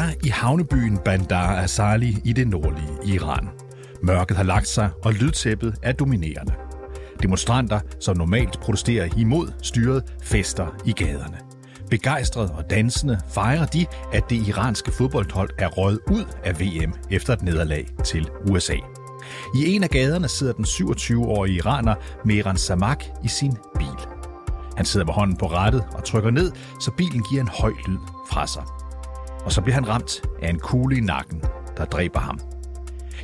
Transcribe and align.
er 0.00 0.14
i 0.24 0.28
havnebyen 0.28 0.98
Bandar 1.04 1.62
Azali 1.62 2.16
i 2.24 2.32
det 2.32 2.48
nordlige 2.48 3.14
Iran. 3.14 3.48
Mørket 4.02 4.36
har 4.36 4.44
lagt 4.44 4.68
sig, 4.68 4.90
og 5.04 5.12
lydtæppet 5.12 5.74
er 5.82 5.92
dominerende. 5.92 6.52
Demonstranter, 7.22 7.80
som 8.00 8.16
normalt 8.16 8.60
protesterer 8.60 9.08
imod 9.16 9.52
styret, 9.62 10.04
fester 10.22 10.66
i 10.84 10.92
gaderne. 10.92 11.38
Begejstret 11.90 12.50
og 12.50 12.70
dansende 12.70 13.20
fejrer 13.34 13.66
de, 13.66 13.86
at 14.12 14.30
det 14.30 14.48
iranske 14.48 14.92
fodboldhold 14.92 15.50
er 15.58 15.68
røget 15.68 16.00
ud 16.10 16.24
af 16.44 16.60
VM 16.60 16.92
efter 17.10 17.32
et 17.32 17.42
nederlag 17.42 17.86
til 18.04 18.28
USA. 18.50 18.76
I 19.54 19.74
en 19.74 19.82
af 19.82 19.90
gaderne 19.90 20.28
sidder 20.28 20.52
den 20.52 20.64
27-årige 20.64 21.56
iraner 21.56 21.94
Mehran 22.24 22.56
Samak 22.56 23.04
i 23.24 23.28
sin 23.28 23.56
bil. 23.78 24.06
Han 24.76 24.86
sidder 24.86 25.06
med 25.06 25.14
hånden 25.14 25.36
på 25.36 25.46
rattet 25.46 25.84
og 25.92 26.04
trykker 26.04 26.30
ned, 26.30 26.52
så 26.80 26.90
bilen 26.90 27.22
giver 27.30 27.42
en 27.42 27.48
høj 27.48 27.72
lyd 27.88 27.98
fra 28.30 28.46
sig. 28.46 28.79
Og 29.44 29.52
så 29.52 29.60
bliver 29.60 29.74
han 29.74 29.88
ramt 29.88 30.22
af 30.42 30.50
en 30.50 30.58
kugle 30.58 30.96
i 30.96 31.00
nakken, 31.00 31.42
der 31.76 31.84
dræber 31.84 32.20
ham. 32.20 32.40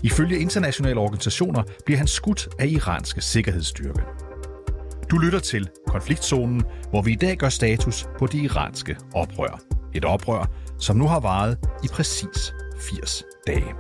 Ifølge 0.03 0.39
internationale 0.39 1.01
organisationer 1.01 1.63
bliver 1.85 1.99
han 1.99 2.07
skudt 2.07 2.49
af 2.59 2.67
iranske 2.67 3.21
sikkerhedsstyrke. 3.21 4.01
Du 5.11 5.19
lytter 5.19 5.39
til 5.39 5.69
konfliktzonen, 5.87 6.63
hvor 6.91 7.03
vi 7.03 7.13
i 7.13 7.17
dag 7.17 7.37
gør 7.37 7.49
status 7.49 8.07
på 8.19 8.27
de 8.27 8.39
iranske 8.39 8.97
oprør. 9.15 9.61
Et 9.95 10.05
oprør, 10.05 10.51
som 10.79 10.97
nu 10.97 11.07
har 11.07 11.21
varet 11.21 11.59
i 11.85 11.89
præcis 11.93 12.55
80 12.79 13.23
dage. 13.47 13.75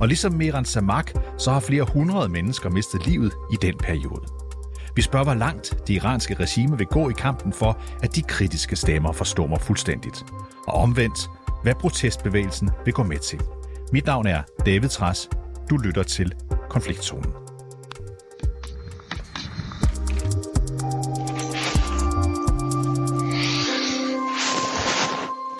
Og 0.00 0.08
ligesom 0.08 0.32
Meran 0.32 0.64
Samak, 0.64 1.12
så 1.38 1.52
har 1.52 1.60
flere 1.60 1.82
hundrede 1.82 2.28
mennesker 2.28 2.70
mistet 2.70 3.06
livet 3.06 3.32
i 3.52 3.56
den 3.62 3.78
periode. 3.78 4.22
Vi 4.96 5.02
spørger, 5.02 5.24
hvor 5.24 5.34
langt 5.34 5.74
det 5.86 5.94
iranske 5.94 6.34
regime 6.34 6.78
vil 6.78 6.86
gå 6.86 7.10
i 7.10 7.12
kampen 7.12 7.52
for, 7.52 7.78
at 8.02 8.16
de 8.16 8.22
kritiske 8.22 8.76
stemmer 8.76 9.12
forstummer 9.12 9.58
fuldstændigt. 9.58 10.24
Og 10.66 10.74
omvendt, 10.74 11.30
hvad 11.64 11.74
protestbevægelsen 11.74 12.70
vil 12.84 12.94
gå 12.94 13.02
med 13.02 13.18
til. 13.18 13.40
Mit 13.92 14.06
navn 14.06 14.26
er 14.26 14.42
David 14.66 14.88
Tras. 14.88 15.28
Du 15.70 15.76
lytter 15.76 16.02
til 16.02 16.32
Konfliktzonen. 16.70 17.32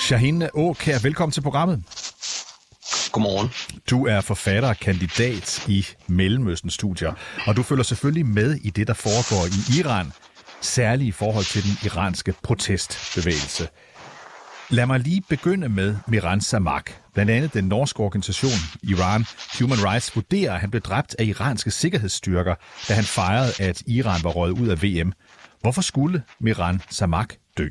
Shahin 0.00 0.42
Åkær, 0.54 0.98
velkommen 1.02 1.32
til 1.32 1.40
programmet. 1.42 1.82
Godmorgen. 3.12 3.48
Du 3.90 4.06
er 4.06 4.20
forfatter 4.20 4.68
og 4.68 4.76
kandidat 4.76 5.68
i 5.68 5.86
Mellemøsten-studier, 6.06 7.12
og 7.46 7.56
du 7.56 7.62
følger 7.62 7.84
selvfølgelig 7.84 8.26
med 8.26 8.54
i 8.54 8.70
det, 8.70 8.86
der 8.86 8.94
foregår 8.94 9.46
i 9.46 9.80
Iran, 9.80 10.12
særligt 10.60 11.08
i 11.08 11.12
forhold 11.12 11.44
til 11.44 11.62
den 11.62 11.78
iranske 11.84 12.34
protestbevægelse. 12.42 13.68
Lad 14.70 14.86
mig 14.86 15.00
lige 15.00 15.22
begynde 15.28 15.68
med 15.68 15.96
Miran 16.08 16.40
Samak. 16.40 16.90
Blandt 17.14 17.30
andet 17.30 17.54
den 17.54 17.64
norske 17.64 18.00
organisation 18.00 18.58
Iran 18.82 19.24
Human 19.58 19.84
Rights 19.84 20.16
vurderer, 20.16 20.54
at 20.54 20.60
han 20.60 20.70
blev 20.70 20.82
dræbt 20.82 21.16
af 21.18 21.24
iranske 21.24 21.70
sikkerhedsstyrker, 21.70 22.54
da 22.88 22.94
han 22.94 23.04
fejrede, 23.04 23.52
at 23.60 23.82
Iran 23.86 24.20
var 24.24 24.30
røget 24.30 24.60
ud 24.60 24.68
af 24.68 24.82
VM. 24.82 25.12
Hvorfor 25.60 25.82
skulle 25.82 26.22
Miran 26.40 26.82
Samak 26.90 27.34
dø? 27.58 27.68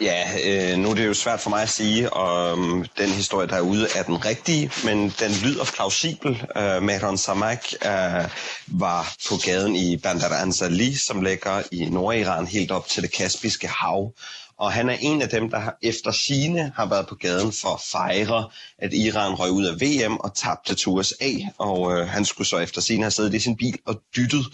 Ja, 0.00 0.24
øh, 0.44 0.78
nu 0.78 0.90
er 0.90 0.94
det 0.94 1.06
jo 1.06 1.14
svært 1.14 1.40
for 1.40 1.50
mig 1.50 1.62
at 1.62 1.68
sige, 1.68 2.12
om 2.12 2.84
den 2.98 3.10
historie, 3.10 3.46
der 3.48 3.56
er 3.56 3.60
ude, 3.60 3.88
er 3.96 4.02
den 4.02 4.24
rigtige, 4.24 4.70
men 4.84 4.98
den 5.20 5.32
lyder 5.44 5.64
plausibel. 5.74 6.46
Øh, 6.56 6.82
Mehran 6.82 7.18
Samak 7.18 7.64
øh, 7.84 8.28
var 8.66 9.14
på 9.28 9.34
gaden 9.44 9.76
i 9.76 9.96
Bandar 9.96 10.42
Anzali, 10.42 10.94
som 10.94 11.20
ligger 11.20 11.62
i 11.72 11.84
Nordiran 11.84 12.46
helt 12.46 12.70
op 12.70 12.88
til 12.88 13.02
det 13.02 13.12
Kaspiske 13.12 13.68
hav. 13.68 14.12
Og 14.58 14.72
han 14.72 14.88
er 14.88 14.96
en 15.00 15.22
af 15.22 15.28
dem, 15.28 15.50
der 15.50 15.70
efter 15.82 16.10
sine 16.10 16.72
har 16.76 16.86
været 16.86 17.06
på 17.06 17.14
gaden 17.14 17.52
for 17.52 17.74
at 17.74 17.80
fejre, 17.92 18.48
at 18.78 18.92
Iran 18.92 19.34
røg 19.34 19.50
ud 19.50 19.64
af 19.64 19.80
VM 19.80 20.16
og 20.16 20.34
tabte 20.34 20.74
til 20.74 20.88
USA. 20.88 21.30
Og 21.58 21.92
øh, 21.92 22.08
han 22.08 22.24
skulle 22.24 22.48
så 22.48 22.58
efter 22.58 22.80
sine 22.80 23.02
have 23.02 23.10
siddet 23.10 23.34
i 23.34 23.38
sin 23.38 23.56
bil 23.56 23.78
og 23.86 24.00
dyttet. 24.16 24.44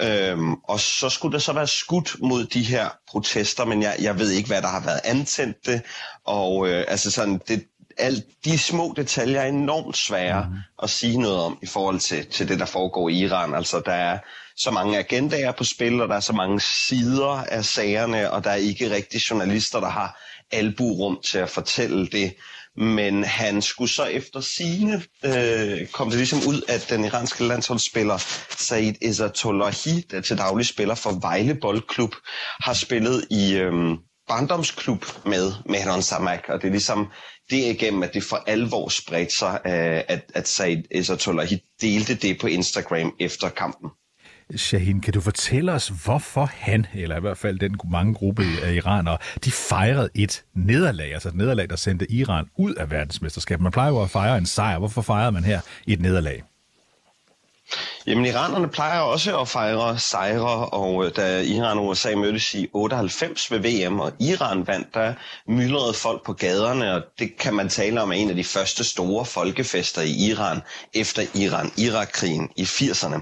Øhm, 0.00 0.52
og 0.54 0.80
så 0.80 1.08
skulle 1.08 1.32
der 1.32 1.38
så 1.38 1.52
være 1.52 1.66
skudt 1.66 2.16
mod 2.22 2.44
de 2.44 2.62
her 2.62 2.88
protester, 3.08 3.64
men 3.64 3.82
jeg, 3.82 3.96
jeg 4.00 4.18
ved 4.18 4.30
ikke, 4.30 4.48
hvad 4.48 4.62
der 4.62 4.68
har 4.68 4.80
været 4.80 5.00
antændt 5.04 5.66
det. 5.66 5.82
Og 6.24 6.68
øh, 6.68 6.84
altså 6.88 7.10
sådan, 7.10 7.40
det, 7.48 7.64
alt 7.98 8.24
de 8.44 8.58
små 8.58 8.94
detaljer 8.96 9.40
er 9.40 9.48
enormt 9.48 9.96
svære 9.96 10.46
mm. 10.50 10.56
at 10.82 10.90
sige 10.90 11.18
noget 11.18 11.38
om 11.38 11.58
i 11.62 11.66
forhold 11.66 12.00
til, 12.00 12.26
til 12.26 12.48
det, 12.48 12.58
der 12.58 12.66
foregår 12.66 13.08
i 13.08 13.18
Iran. 13.18 13.54
Altså, 13.54 13.82
der 13.86 13.92
er 13.92 14.18
så 14.56 14.70
mange 14.70 14.98
agendaer 14.98 15.52
på 15.52 15.64
spil, 15.64 16.00
og 16.00 16.08
der 16.08 16.14
er 16.14 16.20
så 16.20 16.32
mange 16.32 16.60
sider 16.60 17.44
af 17.44 17.64
sagerne, 17.64 18.30
og 18.30 18.44
der 18.44 18.50
er 18.50 18.54
ikke 18.54 18.90
rigtig 18.90 19.20
journalister, 19.30 19.80
der 19.80 19.88
har 19.88 20.20
alburum 20.50 21.18
til 21.24 21.38
at 21.38 21.50
fortælle 21.50 22.06
det. 22.06 22.34
Men 22.76 23.24
han 23.24 23.62
skulle 23.62 23.90
så 23.90 24.04
efter 24.04 24.40
sine 24.40 25.02
øh, 25.24 25.86
kom 25.86 26.08
det 26.08 26.16
ligesom 26.18 26.38
ud, 26.48 26.62
at 26.68 26.86
den 26.90 27.04
iranske 27.04 27.44
landsholdsspiller 27.44 28.18
Said 28.58 28.94
Izzatullahi, 29.02 30.00
der 30.10 30.20
til 30.20 30.38
daglig 30.38 30.66
spiller 30.66 30.94
for 30.94 31.10
Vejle 31.20 31.54
Boldklub, 31.54 32.14
har 32.60 32.74
spillet 32.74 33.24
i 33.30 33.54
øh, 33.56 33.72
barndomsklub 34.28 35.04
med 35.24 35.52
Mehran 35.66 36.02
Samak, 36.02 36.44
og 36.48 36.60
det 36.62 36.66
er 36.68 36.72
ligesom 36.72 37.06
det 37.50 37.56
igennem, 37.56 38.02
at 38.02 38.14
det 38.14 38.24
for 38.24 38.36
alvor 38.46 38.88
spredte 38.88 39.36
sig, 39.36 39.60
øh, 39.66 40.02
at, 40.08 40.30
at 40.34 40.48
Said 40.48 40.82
Izzatullahi 40.94 41.58
delte 41.80 42.14
det 42.14 42.40
på 42.40 42.46
Instagram 42.46 43.14
efter 43.20 43.48
kampen. 43.48 43.90
Shahin, 44.56 45.00
kan 45.00 45.12
du 45.12 45.20
fortælle 45.20 45.72
os, 45.72 45.88
hvorfor 45.88 46.50
han, 46.52 46.86
eller 46.94 47.16
i 47.16 47.20
hvert 47.20 47.38
fald 47.38 47.58
den 47.58 47.76
mange 47.90 48.14
gruppe 48.14 48.42
af 48.62 48.74
iranere, 48.74 49.18
de 49.44 49.50
fejrede 49.50 50.08
et 50.14 50.44
nederlag, 50.54 51.12
altså 51.12 51.28
et 51.28 51.34
nederlag, 51.34 51.70
der 51.70 51.76
sendte 51.76 52.12
Iran 52.12 52.46
ud 52.58 52.74
af 52.74 52.90
verdensmesterskabet. 52.90 53.62
Man 53.62 53.72
plejer 53.72 53.90
jo 53.90 54.02
at 54.02 54.10
fejre 54.10 54.38
en 54.38 54.46
sejr. 54.46 54.78
Hvorfor 54.78 55.02
fejrede 55.02 55.32
man 55.32 55.44
her 55.44 55.60
et 55.86 56.00
nederlag? 56.00 56.42
Jamen, 58.06 58.26
iranerne 58.26 58.68
plejer 58.68 59.00
også 59.00 59.38
at 59.40 59.48
fejre 59.48 59.98
sejre, 59.98 60.66
og 60.68 61.04
øh, 61.06 61.16
da 61.16 61.40
Iran 61.42 61.78
og 61.78 61.86
USA 61.86 62.14
mødtes 62.16 62.54
i 62.54 62.68
98 62.72 63.50
ved 63.50 63.58
VM, 63.58 64.00
og 64.00 64.12
Iran 64.20 64.66
vandt, 64.66 64.94
der 64.94 65.14
myldrede 65.48 65.94
folk 65.94 66.24
på 66.24 66.32
gaderne, 66.32 66.94
og 66.94 67.02
det 67.18 67.36
kan 67.38 67.54
man 67.54 67.68
tale 67.68 68.02
om 68.02 68.10
er 68.10 68.14
en 68.14 68.30
af 68.30 68.36
de 68.36 68.44
første 68.44 68.84
store 68.84 69.24
folkefester 69.24 70.02
i 70.02 70.10
Iran 70.12 70.60
efter 70.94 71.22
Iran-Irak-krigen 71.34 72.50
i 72.56 72.62
80'erne. 72.62 73.20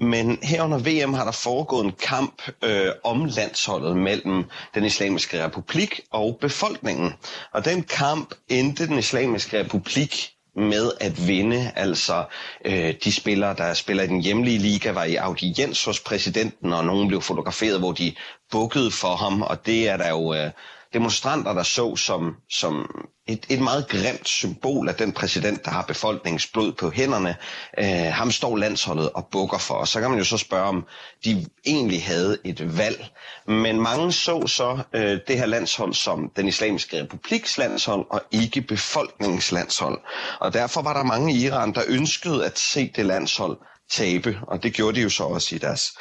Men 0.00 0.38
her 0.42 0.62
under 0.62 0.78
VM 0.78 1.14
har 1.14 1.24
der 1.24 1.32
foregået 1.32 1.84
en 1.84 1.92
kamp 1.92 2.42
øh, 2.62 2.88
om 3.04 3.24
landsholdet 3.24 3.96
mellem 3.96 4.44
den 4.74 4.84
islamiske 4.84 5.44
republik 5.44 6.00
og 6.10 6.38
befolkningen. 6.40 7.12
Og 7.52 7.64
den 7.64 7.82
kamp 7.82 8.34
endte 8.48 8.86
den 8.86 8.98
islamiske 8.98 9.60
republik 9.60 10.37
med 10.58 10.92
at 11.00 11.26
vinde. 11.28 11.72
Altså 11.76 12.24
øh, 12.64 12.94
de 13.04 13.12
spillere, 13.12 13.54
der 13.56 13.74
spiller 13.74 14.02
i 14.02 14.06
den 14.06 14.20
hjemlige 14.20 14.58
liga, 14.58 14.90
var 14.92 15.04
i 15.04 15.14
audiens 15.14 15.84
hos 15.84 16.00
præsidenten, 16.00 16.72
og 16.72 16.84
nogen 16.84 17.08
blev 17.08 17.22
fotograferet, 17.22 17.78
hvor 17.78 17.92
de 17.92 18.14
bukkede 18.50 18.90
for 18.90 19.16
ham, 19.16 19.42
og 19.42 19.66
det 19.66 19.88
er 19.88 19.96
der 19.96 20.08
jo 20.08 20.34
øh, 20.34 20.50
demonstranter, 20.92 21.52
der 21.52 21.62
så 21.62 21.96
som, 21.96 22.34
som 22.50 22.90
et, 23.26 23.46
et 23.48 23.60
meget 23.60 23.88
grimt 23.88 24.28
symbol 24.28 24.88
af 24.88 24.94
den 24.94 25.12
præsident, 25.12 25.64
der 25.64 25.70
har 25.70 25.82
befolkningens 25.82 26.46
blod 26.46 26.72
på 26.72 26.90
hænderne. 26.90 27.36
Øh, 27.78 28.12
ham 28.12 28.30
står 28.30 28.56
landsholdet 28.56 29.10
og 29.10 29.28
bukker 29.30 29.58
for. 29.58 29.74
Og 29.74 29.88
så 29.88 30.00
kan 30.00 30.10
man 30.10 30.18
jo 30.18 30.24
så 30.24 30.38
spørge, 30.38 30.64
om 30.68 30.86
de 31.24 31.46
egentlig 31.66 32.04
havde 32.04 32.38
et 32.44 32.78
valg. 32.78 33.06
Men 33.46 33.80
mange 33.80 34.12
så 34.12 34.46
så 34.46 34.78
øh, 34.92 35.18
det 35.28 35.38
her 35.38 35.46
landshold 35.46 35.94
som 35.94 36.30
den 36.36 36.48
islamiske 36.48 37.02
republiks 37.02 37.58
landshold, 37.58 38.06
og 38.10 38.22
ikke 38.30 38.62
befolkningens 38.62 39.52
landshold. 39.52 40.00
Og 40.40 40.52
derfor 40.52 40.82
var 40.82 40.92
der 40.92 41.02
mange 41.02 41.34
i 41.34 41.46
Iran, 41.46 41.74
der 41.74 41.82
ønskede 41.88 42.46
at 42.46 42.58
se 42.58 42.92
det 42.96 43.06
landshold 43.06 43.58
tabe. 43.90 44.38
Og 44.42 44.62
det 44.62 44.74
gjorde 44.74 44.96
de 44.96 45.02
jo 45.02 45.10
så 45.10 45.24
også 45.24 45.54
i 45.54 45.58
deres, 45.58 45.92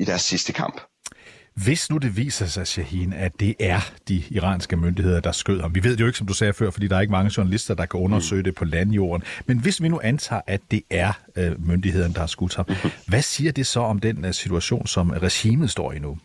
i 0.00 0.04
deres 0.04 0.22
sidste 0.22 0.52
kamp. 0.52 0.80
Hvis 1.64 1.90
nu 1.90 1.98
det 1.98 2.16
viser 2.16 2.46
sig, 2.46 2.66
Shahin, 2.66 3.12
at 3.12 3.32
det 3.40 3.54
er 3.60 3.80
de 4.08 4.22
iranske 4.30 4.76
myndigheder, 4.76 5.20
der 5.20 5.32
skød 5.32 5.60
ham. 5.60 5.74
Vi 5.74 5.84
ved 5.84 5.92
det 5.92 6.00
jo 6.00 6.06
ikke, 6.06 6.18
som 6.18 6.26
du 6.26 6.34
sagde 6.34 6.52
før, 6.52 6.70
fordi 6.70 6.88
der 6.88 6.96
er 6.96 7.00
ikke 7.00 7.12
mange 7.12 7.32
journalister, 7.36 7.74
der 7.74 7.86
kan 7.86 8.00
undersøge 8.00 8.42
det 8.42 8.54
på 8.54 8.64
landjorden. 8.64 9.26
Men 9.46 9.58
hvis 9.58 9.82
vi 9.82 9.88
nu 9.88 10.00
antager, 10.04 10.42
at 10.46 10.60
det 10.70 10.82
er 10.90 11.12
øh, 11.36 11.66
myndighederne, 11.68 12.14
der 12.14 12.20
har 12.20 12.26
skudt 12.26 12.54
ham, 12.54 12.64
mm-hmm. 12.68 12.90
hvad 13.06 13.22
siger 13.22 13.52
det 13.52 13.66
så 13.66 13.80
om 13.80 13.98
den 13.98 14.24
uh, 14.24 14.30
situation, 14.30 14.86
som 14.86 15.10
regimet 15.10 15.70
står 15.70 15.92
i 15.92 15.98
nu? 15.98 16.18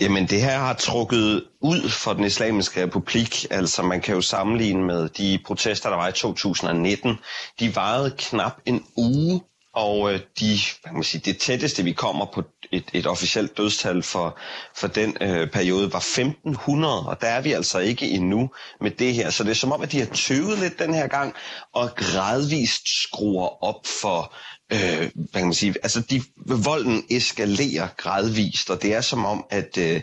Jamen 0.00 0.26
det 0.26 0.40
her 0.40 0.58
har 0.58 0.74
trukket 0.74 1.44
ud 1.60 1.88
for 1.88 2.12
den 2.12 2.24
islamiske 2.24 2.82
republik. 2.82 3.46
Altså 3.50 3.82
man 3.82 4.00
kan 4.00 4.14
jo 4.14 4.20
sammenligne 4.20 4.84
med 4.84 5.08
de 5.08 5.38
protester, 5.46 5.88
der 5.88 5.96
var 5.96 6.08
i 6.08 6.12
2019. 6.12 7.18
De 7.60 7.76
varede 7.76 8.14
knap 8.18 8.60
en 8.66 8.84
uge, 8.96 9.40
og 9.74 10.12
øh, 10.12 10.20
de, 10.40 10.46
hvad 10.80 10.88
kan 10.90 10.94
man 10.94 11.04
sige, 11.04 11.22
det 11.24 11.38
tætteste, 11.38 11.82
vi 11.84 11.92
kommer 11.92 12.24
på 12.34 12.42
et, 12.72 12.84
et 12.92 13.06
officielt 13.06 13.56
dødstal 13.56 14.02
for, 14.02 14.38
for 14.76 14.86
den 14.88 15.16
øh, 15.20 15.50
periode, 15.50 15.92
var 15.92 15.98
1500, 15.98 17.06
og 17.06 17.20
der 17.20 17.26
er 17.26 17.40
vi 17.40 17.52
altså 17.52 17.78
ikke 17.78 18.08
endnu 18.10 18.50
med 18.80 18.90
det 18.90 19.14
her. 19.14 19.30
Så 19.30 19.44
det 19.44 19.50
er 19.50 19.54
som 19.54 19.72
om, 19.72 19.82
at 19.82 19.92
de 19.92 19.98
har 19.98 20.06
tøvet 20.06 20.58
lidt 20.58 20.78
den 20.78 20.94
her 20.94 21.06
gang, 21.06 21.34
og 21.74 21.90
gradvist 21.96 23.02
skruer 23.02 23.64
op 23.64 23.86
for, 24.02 24.34
øh, 24.72 25.10
hvad 25.14 25.32
kan 25.40 25.44
man 25.44 25.54
sige, 25.54 25.74
altså 25.82 26.00
de, 26.00 26.22
volden 26.64 27.04
eskalerer 27.10 27.88
gradvist, 27.96 28.70
og 28.70 28.82
det 28.82 28.94
er 28.94 29.00
som 29.00 29.24
om, 29.24 29.44
at... 29.50 29.78
Øh, 29.78 30.00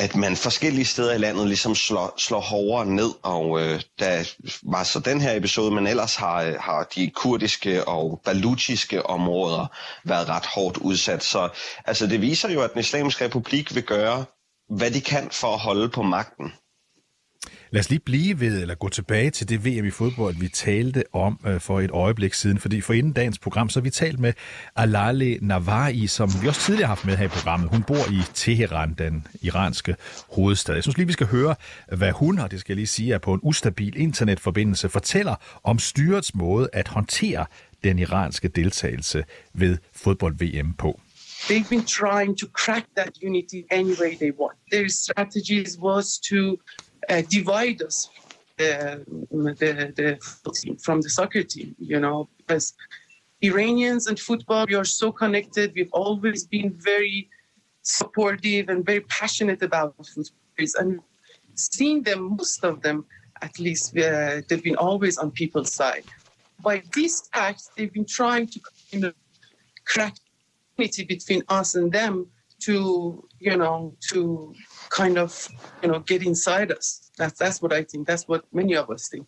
at 0.00 0.16
man 0.16 0.36
forskellige 0.36 0.84
steder 0.84 1.12
i 1.14 1.18
landet 1.18 1.46
ligesom 1.46 1.74
slår, 1.74 2.14
slår 2.16 2.40
hårdere 2.40 2.86
ned, 2.86 3.10
og 3.22 3.60
øh, 3.60 3.80
der 3.98 4.24
var 4.62 4.84
så 4.84 4.98
den 5.00 5.20
her 5.20 5.36
episode, 5.36 5.70
men 5.74 5.86
ellers 5.86 6.16
har, 6.16 6.42
øh, 6.42 6.54
har 6.60 6.82
de 6.94 7.10
kurdiske 7.10 7.88
og 7.88 8.20
baluchiske 8.24 9.06
områder 9.06 9.66
været 10.04 10.28
ret 10.28 10.46
hårdt 10.46 10.76
udsat. 10.76 11.22
Så 11.24 11.48
altså, 11.84 12.06
det 12.06 12.20
viser 12.20 12.50
jo, 12.50 12.60
at 12.62 12.72
den 12.72 12.80
islamiske 12.80 13.24
republik 13.24 13.74
vil 13.74 13.82
gøre, 13.82 14.24
hvad 14.76 14.90
de 14.90 15.00
kan 15.00 15.28
for 15.30 15.52
at 15.54 15.58
holde 15.60 15.88
på 15.88 16.02
magten. 16.02 16.52
Lad 17.72 17.80
os 17.80 17.90
lige 17.90 18.00
blive 18.00 18.40
ved, 18.40 18.60
eller 18.60 18.74
gå 18.74 18.88
tilbage 18.88 19.30
til 19.30 19.48
det 19.48 19.64
VM 19.64 19.84
i 19.84 19.90
fodbold, 19.90 20.34
vi 20.40 20.48
talte 20.48 21.04
om 21.12 21.40
øh, 21.46 21.60
for 21.60 21.80
et 21.80 21.90
øjeblik 21.90 22.34
siden. 22.34 22.58
Fordi 22.58 22.80
for 22.80 22.92
inden 22.92 23.12
dagens 23.12 23.38
program, 23.38 23.68
så 23.68 23.80
har 23.80 23.82
vi 23.82 23.90
talt 23.90 24.18
med 24.18 24.32
Alale 24.76 25.38
Navari, 25.42 26.06
som 26.06 26.30
vi 26.42 26.48
også 26.48 26.60
tidligere 26.60 26.86
har 26.86 26.94
haft 26.94 27.04
med 27.04 27.16
her 27.16 27.24
i 27.24 27.28
programmet. 27.28 27.70
Hun 27.70 27.82
bor 27.82 28.10
i 28.12 28.22
Teheran, 28.34 28.94
den 28.98 29.26
iranske 29.42 29.96
hovedstad. 30.30 30.74
Jeg 30.74 30.82
synes 30.82 30.96
lige, 30.96 31.06
vi 31.06 31.12
skal 31.12 31.26
høre, 31.26 31.54
hvad 31.96 32.12
hun, 32.12 32.38
og 32.38 32.50
det 32.50 32.60
skal 32.60 32.72
jeg 32.72 32.76
lige 32.76 32.86
sige, 32.86 33.14
er 33.14 33.18
på 33.18 33.34
en 33.34 33.40
ustabil 33.42 33.96
internetforbindelse, 33.96 34.88
fortæller 34.88 35.34
om 35.64 35.78
styrets 35.78 36.34
måde 36.34 36.68
at 36.72 36.88
håndtere 36.88 37.46
den 37.84 37.98
iranske 37.98 38.48
deltagelse 38.48 39.24
ved 39.54 39.78
fodbold-VM 39.92 40.74
på. 40.74 41.00
They've 41.48 41.68
been 41.68 41.84
trying 41.84 42.38
to 42.38 42.46
crack 42.52 42.86
that 42.96 43.12
unity 43.22 43.60
any 43.70 43.94
way 44.00 44.16
they 44.16 44.32
want. 44.40 44.58
Their 44.72 44.88
strategies 44.88 45.78
was 45.78 46.18
to 46.18 46.56
divide 47.28 47.82
us 47.82 48.08
uh, 48.60 48.98
the, 49.30 49.92
the, 49.96 50.76
from 50.82 51.00
the 51.00 51.10
soccer 51.10 51.42
team, 51.42 51.74
you 51.78 51.98
know, 51.98 52.28
because 52.38 52.74
Iranians 53.42 54.06
and 54.06 54.18
football, 54.18 54.66
we 54.68 54.74
are 54.74 54.84
so 54.84 55.10
connected. 55.10 55.72
We've 55.74 55.92
always 55.92 56.46
been 56.46 56.70
very 56.78 57.28
supportive 57.82 58.68
and 58.68 58.84
very 58.84 59.00
passionate 59.00 59.62
about 59.62 59.94
football. 59.96 60.34
And 60.78 61.00
seeing 61.54 62.02
them, 62.02 62.36
most 62.36 62.62
of 62.64 62.82
them, 62.82 63.06
at 63.40 63.58
least, 63.58 63.96
uh, 63.96 64.42
they've 64.46 64.62
been 64.62 64.76
always 64.76 65.16
on 65.16 65.30
people's 65.30 65.72
side. 65.72 66.04
By 66.62 66.82
this 66.94 67.28
act, 67.32 67.62
they've 67.76 67.92
been 67.92 68.04
trying 68.04 68.46
to 68.48 68.60
kind 68.92 69.04
of 69.04 69.14
crack 69.86 70.16
unity 70.76 71.04
between 71.04 71.42
us 71.48 71.74
and 71.74 71.90
them 71.90 72.26
to, 72.66 72.74
you 73.40 73.56
know, 73.56 73.94
to 74.12 74.54
kind 75.00 75.18
of, 75.18 75.48
you 75.82 75.88
know, 75.90 76.02
get 76.06 76.22
inside 76.22 76.72
us. 76.78 77.00
That's, 77.18 77.38
that's 77.38 77.62
what 77.62 77.72
I 77.72 77.84
think. 77.84 78.08
That's 78.08 78.28
what 78.28 78.40
many 78.52 78.76
of 78.76 78.86
us 78.94 79.08
think. 79.08 79.26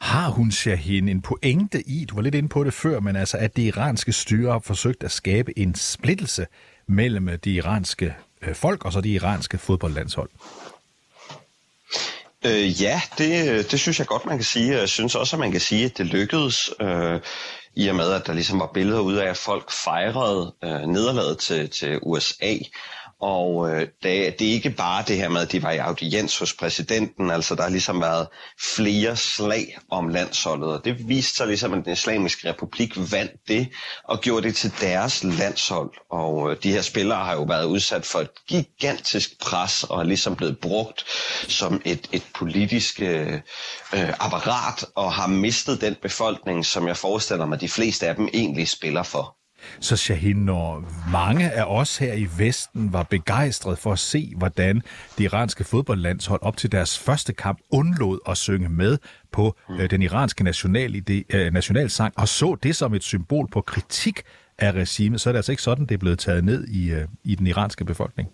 Har 0.00 0.30
hun, 0.30 0.50
hende 0.78 1.10
en 1.10 1.22
pointe 1.22 1.82
i, 1.88 2.04
du 2.04 2.14
var 2.14 2.22
lidt 2.22 2.34
inde 2.34 2.48
på 2.48 2.64
det 2.64 2.74
før, 2.74 3.00
men 3.00 3.16
altså, 3.16 3.38
at 3.38 3.56
det 3.56 3.62
iranske 3.62 4.12
styre 4.12 4.52
har 4.52 4.58
forsøgt 4.58 5.04
at 5.04 5.10
skabe 5.10 5.58
en 5.58 5.74
splittelse 5.74 6.46
mellem 6.86 7.38
de 7.44 7.50
iranske 7.50 8.14
øh, 8.42 8.54
folk 8.54 8.84
og 8.84 8.92
så 8.92 9.00
de 9.00 9.08
iranske 9.08 9.58
fodboldlandshold? 9.58 10.30
Øh, 12.46 12.82
ja, 12.82 13.00
det, 13.18 13.70
det 13.70 13.80
synes 13.80 13.98
jeg 13.98 14.06
godt, 14.06 14.26
man 14.26 14.38
kan 14.38 14.44
sige. 14.44 14.76
Jeg 14.76 14.88
synes 14.88 15.14
også, 15.14 15.36
at 15.36 15.40
man 15.40 15.52
kan 15.52 15.60
sige, 15.60 15.84
at 15.84 15.98
det 15.98 16.06
lykkedes. 16.06 16.70
Øh, 16.80 17.20
i 17.76 17.88
og 17.88 17.96
med, 17.96 18.12
at 18.12 18.26
der 18.26 18.32
ligesom 18.32 18.60
var 18.60 18.70
billeder 18.74 19.00
ud 19.00 19.14
af, 19.14 19.28
at 19.30 19.36
folk 19.36 19.70
fejrede 19.70 20.54
øh, 20.64 20.80
nederlaget 20.86 21.38
til, 21.38 21.70
til 21.70 21.98
USA. 22.02 22.54
Og 23.20 23.70
øh, 23.70 23.80
det, 23.80 24.38
det 24.38 24.48
er 24.48 24.52
ikke 24.52 24.70
bare 24.70 25.04
det 25.08 25.16
her 25.16 25.28
med, 25.28 25.40
at 25.40 25.52
de 25.52 25.62
var 25.62 25.70
i 25.70 25.76
audiens 25.78 26.38
hos 26.38 26.52
præsidenten, 26.54 27.30
altså 27.30 27.54
der 27.54 27.62
har 27.62 27.70
ligesom 27.70 28.00
været 28.00 28.28
flere 28.76 29.16
slag 29.16 29.78
om 29.90 30.08
landsholdet, 30.08 30.68
og 30.68 30.84
det 30.84 31.08
viste 31.08 31.36
sig 31.36 31.46
ligesom, 31.46 31.72
at 31.74 31.84
den 31.84 31.92
islamiske 31.92 32.48
republik 32.48 32.96
vandt 33.12 33.32
det, 33.48 33.68
og 34.04 34.20
gjorde 34.20 34.46
det 34.46 34.56
til 34.56 34.72
deres 34.80 35.24
landshold. 35.24 35.90
Og 36.10 36.50
øh, 36.50 36.56
de 36.62 36.72
her 36.72 36.82
spillere 36.82 37.24
har 37.24 37.34
jo 37.34 37.42
været 37.42 37.64
udsat 37.64 38.06
for 38.06 38.18
et 38.18 38.30
gigantisk 38.48 39.40
pres, 39.40 39.84
og 39.84 40.00
er 40.00 40.04
ligesom 40.04 40.36
blevet 40.36 40.58
brugt 40.58 41.04
som 41.48 41.82
et, 41.84 42.08
et 42.12 42.22
politisk 42.34 43.00
øh, 43.00 43.32
øh 43.94 44.12
apparat, 44.20 44.84
og 44.94 45.12
har 45.12 45.26
mistet 45.26 45.80
den 45.80 45.94
befolkning, 46.02 46.66
som 46.66 46.88
jeg 46.88 46.96
forestiller 46.96 47.46
mig, 47.46 47.60
de 47.60 47.68
fleste 47.68 48.08
af 48.08 48.16
dem 48.16 48.28
egentlig 48.34 48.68
spiller 48.68 49.02
for. 49.02 49.36
Så 49.80 49.96
Shahin, 49.96 50.36
når 50.36 50.84
mange 51.12 51.50
af 51.50 51.64
os 51.64 51.96
her 51.96 52.12
i 52.12 52.28
Vesten 52.38 52.92
var 52.92 53.02
begejstret 53.02 53.78
for 53.78 53.92
at 53.92 53.98
se, 53.98 54.32
hvordan 54.36 54.82
det 55.18 55.24
iranske 55.24 55.64
fodboldlandshold 55.64 56.42
op 56.42 56.56
til 56.56 56.72
deres 56.72 56.98
første 56.98 57.32
kamp 57.32 57.58
undlod 57.70 58.18
at 58.28 58.36
synge 58.36 58.68
med 58.68 58.98
på 59.32 59.56
mm. 59.68 59.80
øh, 59.80 59.90
den 59.90 60.02
iranske 60.02 60.44
national, 60.44 61.02
øh, 61.30 61.52
nationalsang, 61.52 62.14
og 62.16 62.28
så 62.28 62.56
det 62.62 62.76
som 62.76 62.94
et 62.94 63.02
symbol 63.02 63.48
på 63.52 63.60
kritik 63.60 64.22
af 64.58 64.72
regimet, 64.72 65.20
så 65.20 65.30
er 65.30 65.32
det 65.32 65.38
altså 65.38 65.52
ikke 65.52 65.62
sådan, 65.62 65.86
det 65.86 65.94
er 65.94 65.98
blevet 65.98 66.18
taget 66.18 66.44
ned 66.44 66.68
i, 66.68 66.90
øh, 66.90 67.08
i 67.24 67.34
den 67.34 67.46
iranske 67.46 67.84
befolkning. 67.84 68.28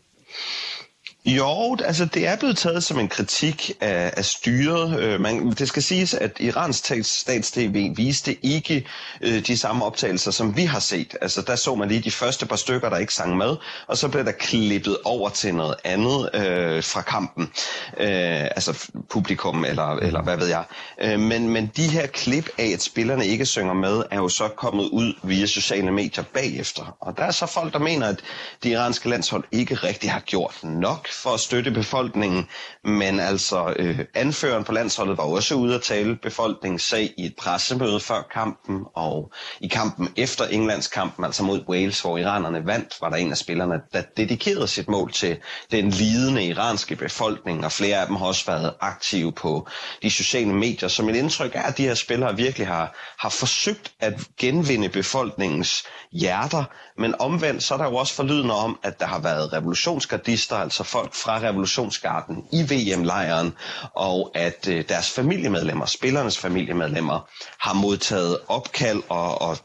Jo, 1.26 1.76
altså 1.84 2.04
det 2.04 2.26
er 2.26 2.36
blevet 2.36 2.56
taget 2.58 2.84
som 2.84 2.98
en 2.98 3.08
kritik 3.08 3.72
af, 3.80 4.12
af 4.16 4.24
styret. 4.24 5.00
Øh, 5.00 5.20
man, 5.20 5.50
det 5.50 5.68
skal 5.68 5.82
siges, 5.82 6.14
at 6.14 6.36
Irans 6.40 6.82
stats-TV 7.02 7.96
viste 7.96 8.46
ikke 8.46 8.86
øh, 9.20 9.46
de 9.46 9.56
samme 9.56 9.84
optagelser, 9.84 10.30
som 10.30 10.56
vi 10.56 10.64
har 10.64 10.78
set. 10.78 11.16
Altså 11.22 11.42
der 11.42 11.56
så 11.56 11.74
man 11.74 11.88
lige 11.88 12.00
de 12.00 12.10
første 12.10 12.46
par 12.46 12.56
stykker, 12.56 12.88
der 12.88 12.96
ikke 12.96 13.14
sang 13.14 13.36
med, 13.36 13.56
og 13.86 13.96
så 13.96 14.08
blev 14.08 14.24
der 14.24 14.32
klippet 14.32 14.96
over 15.04 15.28
til 15.28 15.54
noget 15.54 15.74
andet 15.84 16.30
øh, 16.34 16.84
fra 16.84 17.02
kampen. 17.02 17.50
Øh, 17.98 18.44
altså 18.44 18.88
publikum, 19.10 19.64
eller, 19.64 19.96
eller 19.96 20.22
hvad 20.22 20.36
ved 20.36 20.46
jeg. 20.46 20.64
Øh, 21.02 21.20
men, 21.20 21.48
men 21.48 21.70
de 21.76 21.88
her 21.88 22.06
klip 22.06 22.48
af, 22.58 22.70
at 22.74 22.82
spillerne 22.82 23.26
ikke 23.26 23.46
synger 23.46 23.74
med, 23.74 24.02
er 24.10 24.16
jo 24.16 24.28
så 24.28 24.48
kommet 24.48 24.84
ud 24.84 25.14
via 25.22 25.46
sociale 25.46 25.92
medier 25.92 26.24
bagefter. 26.34 26.96
Og 27.00 27.16
der 27.16 27.24
er 27.24 27.30
så 27.30 27.46
folk, 27.46 27.72
der 27.72 27.78
mener, 27.78 28.08
at 28.08 28.20
det 28.62 28.70
iranske 28.70 29.08
landshold 29.08 29.44
ikke 29.52 29.74
rigtig 29.74 30.10
har 30.12 30.20
gjort 30.20 30.54
nok 30.62 31.09
for 31.12 31.30
at 31.34 31.40
støtte 31.40 31.70
befolkningen, 31.70 32.48
men 32.84 33.20
altså 33.20 33.74
øh, 33.76 33.98
anføreren 34.14 34.64
på 34.64 34.72
landsholdet 34.72 35.16
var 35.18 35.24
også 35.24 35.54
ude 35.54 35.74
at 35.74 35.82
tale 35.82 36.16
befolkningens 36.16 36.82
sag 36.82 37.14
i 37.18 37.26
et 37.26 37.34
pressemøde 37.36 38.00
før 38.00 38.22
kampen, 38.34 38.84
og 38.94 39.32
i 39.60 39.68
kampen 39.68 40.08
efter 40.16 40.46
Englands 40.46 40.88
kampen, 40.88 41.24
altså 41.24 41.42
mod 41.42 41.64
Wales, 41.68 42.00
hvor 42.00 42.18
iranerne 42.18 42.66
vandt, 42.66 42.96
var 43.00 43.08
der 43.08 43.16
en 43.16 43.30
af 43.30 43.36
spillerne, 43.36 43.74
der 43.92 44.02
dedikerede 44.16 44.68
sit 44.68 44.88
mål 44.88 45.12
til 45.12 45.36
den 45.70 45.90
lidende 45.90 46.44
iranske 46.44 46.96
befolkning, 46.96 47.64
og 47.64 47.72
flere 47.72 47.96
af 48.00 48.06
dem 48.06 48.16
har 48.16 48.26
også 48.26 48.46
været 48.46 48.74
aktive 48.80 49.32
på 49.32 49.68
de 50.02 50.10
sociale 50.10 50.52
medier. 50.54 50.88
Så 50.88 51.02
mit 51.02 51.16
indtryk 51.16 51.54
er, 51.54 51.62
at 51.62 51.78
de 51.78 51.82
her 51.82 51.94
spillere 51.94 52.36
virkelig 52.36 52.66
har, 52.66 52.96
har 53.18 53.28
forsøgt 53.28 53.92
at 54.00 54.14
genvinde 54.38 54.88
befolkningens 54.88 55.84
hjerter, 56.12 56.64
men 56.98 57.14
omvendt 57.20 57.62
så 57.62 57.74
er 57.74 57.78
der 57.78 57.84
jo 57.84 57.96
også 57.96 58.14
forlydende 58.14 58.54
om, 58.54 58.78
at 58.82 59.00
der 59.00 59.06
har 59.06 59.18
været 59.18 59.52
revolutionsgardister, 59.52 60.56
altså 60.56 60.84
folk 60.84 60.99
fra 61.12 61.38
revolutionsgarden 61.40 62.44
i 62.52 62.62
VM-lejren, 62.62 63.52
og 63.96 64.30
at 64.34 64.68
øh, 64.68 64.84
deres 64.88 65.10
familiemedlemmer, 65.10 65.86
spillernes 65.86 66.38
familiemedlemmer, 66.38 67.28
har 67.58 67.72
modtaget 67.72 68.38
opkald 68.48 69.02
og, 69.08 69.40
og 69.42 69.56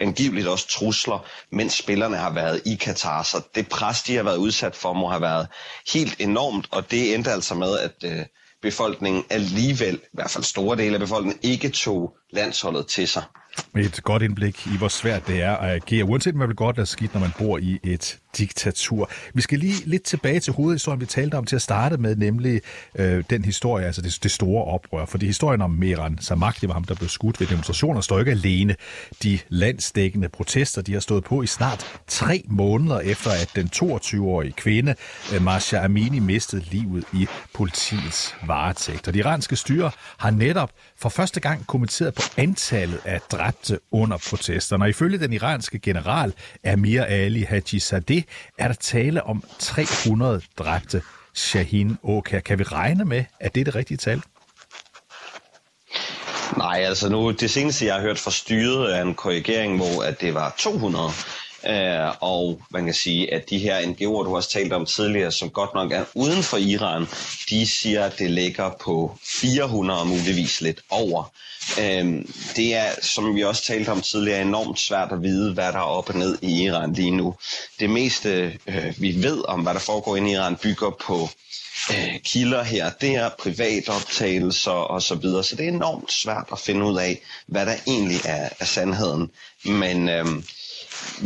angiveligt 0.00 0.48
også 0.48 0.68
trusler, 0.68 1.24
mens 1.52 1.72
spillerne 1.72 2.16
har 2.16 2.30
været 2.30 2.62
i 2.66 2.74
Katar. 2.74 3.22
Så 3.22 3.40
det 3.54 3.68
pres, 3.68 4.02
de 4.02 4.16
har 4.16 4.22
været 4.22 4.36
udsat 4.36 4.76
for, 4.76 4.92
må 4.92 5.08
have 5.08 5.22
været 5.22 5.46
helt 5.92 6.16
enormt, 6.20 6.66
og 6.70 6.90
det 6.90 7.14
endte 7.14 7.30
altså 7.32 7.54
med, 7.54 7.78
at 7.78 7.94
øh, 8.04 8.24
befolkningen 8.62 9.24
alligevel, 9.30 9.94
i 9.94 10.08
hvert 10.12 10.30
fald 10.30 10.44
store 10.44 10.76
dele 10.76 10.94
af 10.94 11.00
befolkningen, 11.00 11.40
ikke 11.42 11.68
tog 11.68 12.16
landsholdet 12.32 12.86
til 12.86 13.08
sig. 13.08 13.22
Med 13.74 13.84
et 13.84 14.02
godt 14.02 14.22
indblik 14.22 14.66
i, 14.66 14.76
hvor 14.78 14.88
svært 14.88 15.26
det 15.26 15.42
er 15.42 15.56
at 15.56 15.70
agere, 15.70 16.04
uanset 16.04 16.34
hvad 16.34 16.46
vil 16.46 16.56
godt 16.56 16.78
er 16.78 16.84
skidt, 16.84 17.14
når 17.14 17.20
man 17.20 17.32
bor 17.38 17.58
i 17.58 17.78
et 17.82 18.18
diktatur. 18.38 19.10
Vi 19.34 19.42
skal 19.42 19.58
lige 19.58 19.74
lidt 19.86 20.02
tilbage 20.02 20.40
til 20.40 20.52
hovedhistorien, 20.52 21.00
vi 21.00 21.06
talte 21.06 21.34
om 21.34 21.44
til 21.44 21.56
at 21.56 21.62
starte 21.62 21.96
med, 21.96 22.16
nemlig 22.16 22.60
øh, 22.94 23.24
den 23.30 23.44
historie, 23.44 23.86
altså 23.86 24.02
det, 24.02 24.18
det 24.22 24.30
store 24.30 24.64
oprør. 24.64 25.04
Fordi 25.04 25.26
historien 25.26 25.62
om 25.62 25.70
Meran 25.70 26.18
Samak, 26.20 26.60
det 26.60 26.68
var 26.68 26.74
ham, 26.74 26.84
der 26.84 26.94
blev 26.94 27.08
skudt 27.08 27.40
ved 27.40 27.46
demonstrationer, 27.46 28.00
står 28.00 28.18
ikke 28.18 28.30
alene. 28.30 28.76
De 29.22 29.38
landsdækkende 29.48 30.28
protester, 30.28 30.82
de 30.82 30.92
har 30.92 31.00
stået 31.00 31.24
på 31.24 31.42
i 31.42 31.46
snart 31.46 32.00
tre 32.06 32.44
måneder 32.48 33.00
efter, 33.00 33.30
at 33.30 33.50
den 33.56 33.70
22-årige 33.76 34.52
kvinde, 34.52 34.94
øh, 35.34 35.42
Masha 35.42 35.84
Amini, 35.84 36.18
mistede 36.18 36.62
livet 36.70 37.04
i 37.12 37.26
politiets 37.54 38.34
varetægt. 38.46 39.08
Og 39.08 39.14
de 39.14 39.18
iranske 39.18 39.56
styre 39.56 39.90
har 40.18 40.30
netop 40.30 40.70
for 40.96 41.08
første 41.08 41.40
gang 41.40 41.66
kommenteret 41.66 42.14
på 42.20 42.40
antallet 42.40 43.00
af 43.04 43.20
dræbte 43.20 43.78
under 43.90 44.18
protesterne. 44.30 44.84
Og 44.84 44.88
ifølge 44.88 45.18
den 45.18 45.32
iranske 45.32 45.78
general 45.78 46.32
Amir 46.64 47.02
Ali 47.02 47.42
Hajizadeh 47.42 48.22
er 48.58 48.68
der 48.68 48.74
tale 48.74 49.22
om 49.22 49.44
300 49.58 50.40
dræbte 50.58 51.02
Shahin 51.34 51.98
Oka. 52.02 52.40
Kan 52.40 52.58
vi 52.58 52.64
regne 52.64 53.04
med, 53.04 53.24
at 53.40 53.54
det 53.54 53.60
er 53.60 53.64
det 53.64 53.74
rigtige 53.74 53.98
tal? 53.98 54.22
Nej, 56.56 56.82
altså 56.86 57.08
nu, 57.08 57.30
det 57.30 57.50
seneste, 57.50 57.86
jeg 57.86 57.94
har 57.94 58.02
hørt 58.02 58.18
fra 58.18 58.30
styret, 58.30 58.96
er 58.96 59.02
en 59.02 59.14
korrigering, 59.14 59.76
hvor 59.76 60.02
at 60.02 60.20
det 60.20 60.34
var 60.34 60.54
200. 60.58 61.04
Øh, 61.66 62.14
og 62.20 62.62
man 62.70 62.84
kan 62.84 62.94
sige, 62.94 63.34
at 63.34 63.50
de 63.50 63.58
her 63.58 63.80
NGO'er, 63.80 64.24
du 64.24 64.36
også 64.36 64.50
talt 64.50 64.72
om 64.72 64.86
tidligere, 64.86 65.32
som 65.32 65.50
godt 65.50 65.74
nok 65.74 65.92
er 65.92 66.04
uden 66.14 66.42
for 66.42 66.56
Iran, 66.56 67.06
de 67.50 67.68
siger, 67.68 68.04
at 68.04 68.18
det 68.18 68.30
ligger 68.30 68.70
på 68.80 69.18
400 69.24 70.04
muligvis 70.04 70.60
lidt 70.60 70.80
over. 70.90 71.32
Øh, 71.80 72.24
det 72.56 72.74
er, 72.74 72.90
som 73.02 73.34
vi 73.34 73.44
også 73.44 73.64
talte 73.64 73.88
om 73.88 74.00
tidligere, 74.00 74.42
enormt 74.42 74.80
svært 74.80 75.12
at 75.12 75.22
vide, 75.22 75.52
hvad 75.54 75.72
der 75.72 75.78
er 75.78 75.82
op 75.82 76.08
og 76.08 76.14
ned 76.14 76.38
i 76.42 76.62
Iran 76.62 76.92
lige 76.92 77.10
nu. 77.10 77.34
Det 77.80 77.90
meste, 77.90 78.58
øh, 78.66 78.94
vi 78.98 79.22
ved 79.22 79.48
om, 79.48 79.60
hvad 79.60 79.74
der 79.74 79.80
foregår 79.80 80.16
i 80.16 80.32
Iran, 80.32 80.56
bygger 80.56 80.90
på 80.90 81.28
øh, 81.90 82.20
kilder 82.24 82.62
her, 82.62 82.90
det 82.90 83.00
der, 83.00 83.28
privatoptagelser 83.38 84.70
og 84.70 85.02
så 85.02 85.14
videre, 85.14 85.44
så 85.44 85.56
det 85.56 85.64
er 85.64 85.68
enormt 85.72 86.12
svært 86.12 86.48
at 86.52 86.58
finde 86.58 86.86
ud 86.86 86.98
af, 86.98 87.20
hvad 87.46 87.66
der 87.66 87.74
egentlig 87.86 88.20
er, 88.24 88.48
er 88.60 88.64
sandheden. 88.64 89.30
Men 89.64 90.08
øh, 90.08 90.26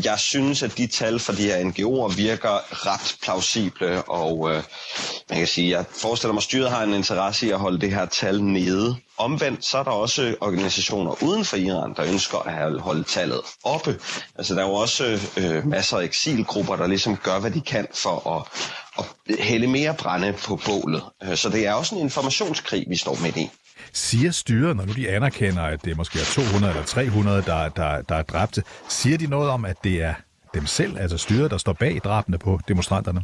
jeg 0.05 0.19
synes, 0.19 0.63
at 0.63 0.79
de 0.79 0.87
tal 0.87 1.19
fra 1.19 1.33
de 1.33 1.43
her 1.43 1.57
NGO'er 1.65 2.17
virker 2.17 2.87
ret 2.87 3.17
plausible, 3.23 4.03
og 4.03 4.51
øh, 4.51 4.63
man 5.31 5.39
kan 5.39 5.47
sige, 5.47 5.71
jeg 5.71 5.85
forestiller 6.01 6.33
mig, 6.33 6.39
at 6.39 6.45
styret 6.45 6.71
har 6.71 6.83
en 6.83 6.95
interesse 6.95 7.47
i 7.47 7.51
at 7.51 7.59
holde 7.59 7.81
det 7.81 7.91
her 7.91 8.07
tal 8.07 8.45
nede. 8.45 8.97
Omvendt 9.19 9.65
så 9.65 9.79
er 9.79 9.83
der 9.83 9.91
også 9.91 10.35
organisationer 10.41 11.23
uden 11.23 11.45
for 11.45 11.57
Iran, 11.57 11.95
der 11.97 12.05
ønsker 12.13 12.39
at 12.39 12.81
holde 12.81 13.05
tallet 13.05 13.41
oppe. 13.65 14.01
Altså 14.39 14.55
der 14.55 14.61
er 14.63 14.67
jo 14.69 14.75
også 14.75 15.21
øh, 15.37 15.67
masser 15.67 15.99
af 15.99 16.05
eksilgrupper, 16.05 16.77
der 16.77 16.87
ligesom 16.87 17.17
gør, 17.17 17.39
hvad 17.39 17.51
de 17.51 17.61
kan 17.61 17.87
for 17.95 18.31
at, 18.37 19.05
at 19.29 19.37
hælde 19.45 19.67
mere 19.67 19.95
brænde 19.95 20.33
på 20.33 20.57
bålet. 20.67 21.03
Øh, 21.25 21.37
så 21.37 21.49
det 21.49 21.67
er 21.67 21.73
også 21.73 21.95
en 21.95 22.01
informationskrig, 22.01 22.85
vi 22.89 22.97
står 22.97 23.19
midt 23.23 23.37
i. 23.37 23.51
Siger 23.93 24.31
styret, 24.31 24.77
når 24.77 24.85
nu 24.85 24.93
de 24.93 25.11
anerkender, 25.11 25.63
at 25.63 25.85
det 25.85 25.97
måske 25.97 26.19
er 26.19 26.25
200 26.25 26.73
eller 26.73 26.85
300, 26.85 27.43
der, 27.43 27.69
der, 27.69 28.03
der 28.03 28.15
er 28.15 28.23
dræbte, 28.23 28.63
siger 28.89 29.19
de 29.19 29.27
noget 29.27 29.51
om, 29.51 29.65
at 29.65 29.77
det 29.85 30.03
er 30.03 30.15
dem 30.55 30.67
selv, 30.67 30.99
altså 30.99 31.19
styret, 31.19 31.51
der 31.51 31.59
står 31.59 31.73
bag 31.73 32.01
drabene 32.05 32.39
på 32.39 32.61
demonstranterne? 32.69 33.23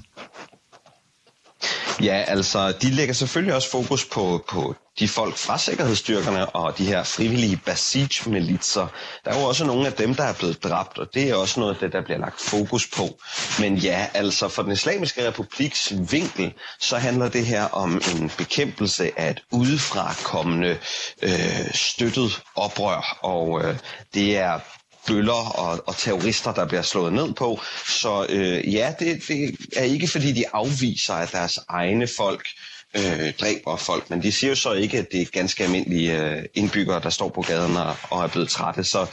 Ja, 2.03 2.25
altså, 2.27 2.73
de 2.73 2.91
lægger 2.91 3.15
selvfølgelig 3.15 3.55
også 3.55 3.71
fokus 3.71 4.05
på, 4.05 4.45
på 4.49 4.75
de 4.99 5.09
folk 5.09 5.37
fra 5.37 5.59
sikkerhedsstyrkerne 5.59 6.47
og 6.49 6.79
de 6.79 6.87
her 6.87 7.03
frivillige 7.05 7.57
Basij-militser. 7.67 8.87
Der 9.25 9.31
er 9.31 9.39
jo 9.41 9.45
også 9.45 9.65
nogle 9.65 9.87
af 9.87 9.93
dem, 9.93 10.15
der 10.15 10.25
er 10.25 10.33
blevet 10.33 10.63
dræbt, 10.65 10.99
og 10.99 11.07
det 11.15 11.31
er 11.31 11.35
også 11.35 11.61
noget 11.61 11.75
af 11.75 11.81
det, 11.81 11.93
der 11.93 12.05
bliver 12.05 12.19
lagt 12.19 12.41
fokus 12.41 12.87
på. 12.97 13.09
Men 13.61 13.77
ja, 13.77 14.07
altså 14.15 14.49
for 14.49 14.63
den 14.63 14.73
islamiske 14.73 15.29
republiks 15.29 15.93
vinkel, 16.11 16.53
så 16.81 16.97
handler 16.99 17.29
det 17.29 17.47
her 17.47 17.65
om 17.65 18.01
en 18.15 18.31
bekæmpelse 18.39 19.11
af 19.21 19.31
et 19.31 19.43
udefrakommende 19.51 20.79
øh, 21.23 21.73
støttet 21.75 22.43
oprør, 22.57 23.19
og 23.23 23.63
øh, 23.65 23.77
det 24.15 24.37
er 24.39 24.61
bøller 25.07 25.59
og, 25.59 25.83
og 25.87 25.97
terrorister, 25.97 26.53
der 26.55 26.67
bliver 26.67 26.83
slået 26.83 27.13
ned 27.13 27.33
på. 27.35 27.61
Så 27.87 28.27
øh, 28.29 28.75
ja, 28.75 28.95
det, 28.99 29.23
det 29.29 29.57
er 29.77 29.83
ikke 29.85 30.09
fordi, 30.09 30.33
de 30.33 30.45
afviser, 30.53 31.15
at 31.15 31.33
deres 31.33 31.59
egne 31.69 32.07
folk 32.17 32.47
øh, 32.97 33.33
dræber 33.41 33.77
folk, 33.77 34.11
men 34.11 34.23
de 34.23 34.33
siger 34.33 34.49
jo 34.51 34.55
så 34.57 34.73
ikke, 34.73 34.99
at 34.99 35.07
det 35.13 35.21
er 35.21 35.27
ganske 35.33 35.65
almindelige 35.65 36.23
øh, 36.25 36.45
indbyggere, 36.55 37.01
der 37.03 37.11
står 37.11 37.29
på 37.29 37.43
gaden 37.43 37.77
og, 37.77 37.97
og 38.11 38.23
er 38.25 38.29
blevet 38.29 38.49
trætte. 38.49 38.85
Så 38.85 39.07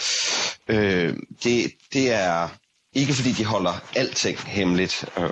øh, 0.68 1.16
det, 1.44 1.72
det 1.94 2.12
er 2.14 2.50
ikke 2.94 3.14
fordi, 3.14 3.32
de 3.32 3.46
holder 3.46 3.82
alting 3.96 4.40
hemmeligt. 4.40 5.06
Øh, 5.18 5.30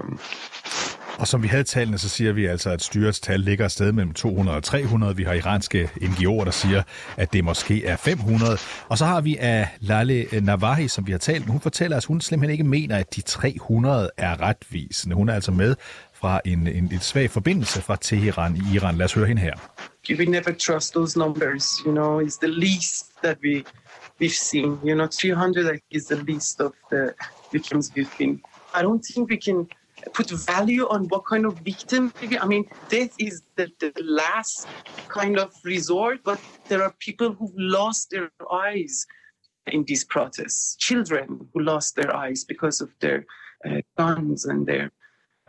og 1.19 1.27
som 1.27 1.43
vi 1.43 1.47
havde 1.47 1.63
tallene, 1.63 1.97
så 1.97 2.09
siger 2.09 2.33
vi 2.33 2.45
altså, 2.45 2.69
at 2.69 2.81
styrets 2.81 3.19
tal 3.19 3.39
ligger 3.39 3.65
et 3.65 3.71
sted 3.71 3.91
mellem 3.91 4.13
200 4.13 4.57
og 4.57 4.63
300. 4.63 5.15
Vi 5.15 5.23
har 5.23 5.33
iranske 5.33 5.89
NGO'er, 6.01 6.45
der 6.45 6.51
siger, 6.51 6.83
at 7.17 7.33
det 7.33 7.43
måske 7.43 7.85
er 7.85 7.95
500. 7.95 8.57
Og 8.89 8.97
så 8.97 9.05
har 9.05 9.21
vi 9.21 9.37
af 9.37 9.67
Lale 9.79 10.27
Navahi, 10.41 10.87
som 10.87 11.07
vi 11.07 11.11
har 11.11 11.19
talt 11.19 11.45
med. 11.45 11.51
Hun 11.51 11.61
fortæller, 11.61 11.97
at 11.97 12.05
hun 12.05 12.21
simpelthen 12.21 12.51
ikke 12.51 12.63
mener, 12.63 12.97
at 12.97 13.15
de 13.15 13.21
300 13.21 14.11
er 14.17 14.41
retvisende. 14.41 15.15
Hun 15.15 15.29
er 15.29 15.33
altså 15.33 15.51
med 15.51 15.75
fra 16.13 16.41
en, 16.45 16.67
en, 16.67 16.91
en 16.91 16.99
svag 16.99 17.29
forbindelse 17.29 17.81
fra 17.81 17.97
Teheran 18.01 18.55
i 18.55 18.75
Iran. 18.75 18.95
Lad 18.95 19.05
os 19.05 19.13
høre 19.13 19.27
hende 19.27 19.41
her. 19.41 19.53
You 20.09 20.17
will 20.17 20.31
never 20.31 20.51
trust 20.51 20.93
those 20.93 21.19
numbers, 21.19 21.65
you 21.85 21.91
know, 21.91 22.21
it's 22.21 22.37
the 22.37 22.51
least 22.51 23.05
that 23.23 23.37
we, 23.43 23.63
we've 24.21 24.39
seen. 24.51 24.79
You 24.83 24.95
know, 24.95 25.07
300 25.07 25.79
is 25.91 26.03
the 26.05 26.23
least 26.23 26.61
of 26.61 26.71
the 26.91 27.13
victims 27.51 27.91
we've 27.95 28.17
been. 28.17 28.41
I 28.75 28.81
don't 28.81 29.01
think 29.13 29.29
we 29.29 29.37
can 29.37 29.67
put 30.13 30.29
value 30.29 30.87
on 30.89 31.07
what 31.07 31.25
kind 31.25 31.45
of 31.45 31.57
victim. 31.59 32.13
I 32.39 32.45
mean, 32.45 32.65
death 32.89 33.13
is 33.19 33.43
the, 33.55 33.71
the 33.79 33.93
last 34.03 34.67
kind 35.07 35.37
of 35.39 35.53
resort, 35.63 36.19
but 36.23 36.39
there 36.67 36.83
are 36.83 36.93
people 36.99 37.33
who've 37.33 37.55
lost 37.55 38.09
their 38.11 38.29
eyes 38.51 39.05
in 39.67 39.83
these 39.85 40.03
protests. 40.03 40.75
Children 40.77 41.49
who 41.53 41.61
lost 41.61 41.95
their 41.95 42.15
eyes 42.15 42.43
because 42.43 42.81
of 42.81 42.89
their 42.99 43.25
uh, 43.67 43.81
guns 43.97 44.45
and 44.45 44.65
their 44.65 44.91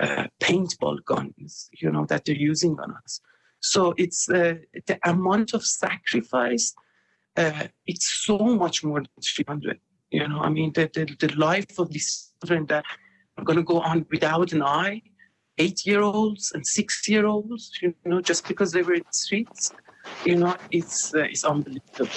uh, 0.00 0.26
paintball 0.40 1.04
guns, 1.04 1.68
you 1.72 1.90
know, 1.90 2.04
that 2.06 2.24
they're 2.24 2.34
using 2.34 2.78
on 2.80 2.94
us. 3.04 3.20
So 3.60 3.94
it's 3.96 4.28
uh, 4.28 4.54
the 4.86 4.98
amount 5.04 5.54
of 5.54 5.64
sacrifice. 5.64 6.74
Uh, 7.36 7.68
it's 7.86 8.24
so 8.24 8.38
much 8.38 8.84
more 8.84 9.00
than 9.00 9.08
300. 9.22 9.78
You 10.10 10.28
know, 10.28 10.40
I 10.40 10.50
mean, 10.50 10.72
the, 10.72 10.90
the, 10.92 11.26
the 11.26 11.34
life 11.36 11.78
of 11.78 11.90
these 11.90 12.32
children 12.40 12.66
that 12.66 12.84
are 13.38 13.44
going 13.44 13.66
to 13.66 13.74
go 13.74 13.78
on 13.80 14.06
without 14.12 14.52
an 14.52 14.62
eye, 14.62 15.02
eight-year-olds 15.58 16.52
and 16.54 16.64
six-year-olds, 16.64 17.64
you 17.82 17.92
know, 18.04 18.20
just 18.20 18.48
because 18.48 18.72
they 18.72 18.82
were 18.82 18.96
in 18.96 19.02
the 19.02 19.18
streets. 19.24 19.72
You 20.26 20.36
know, 20.36 20.52
it's, 20.72 21.14
uh, 21.14 21.32
it's 21.32 21.44
unbelievable. 21.52 22.08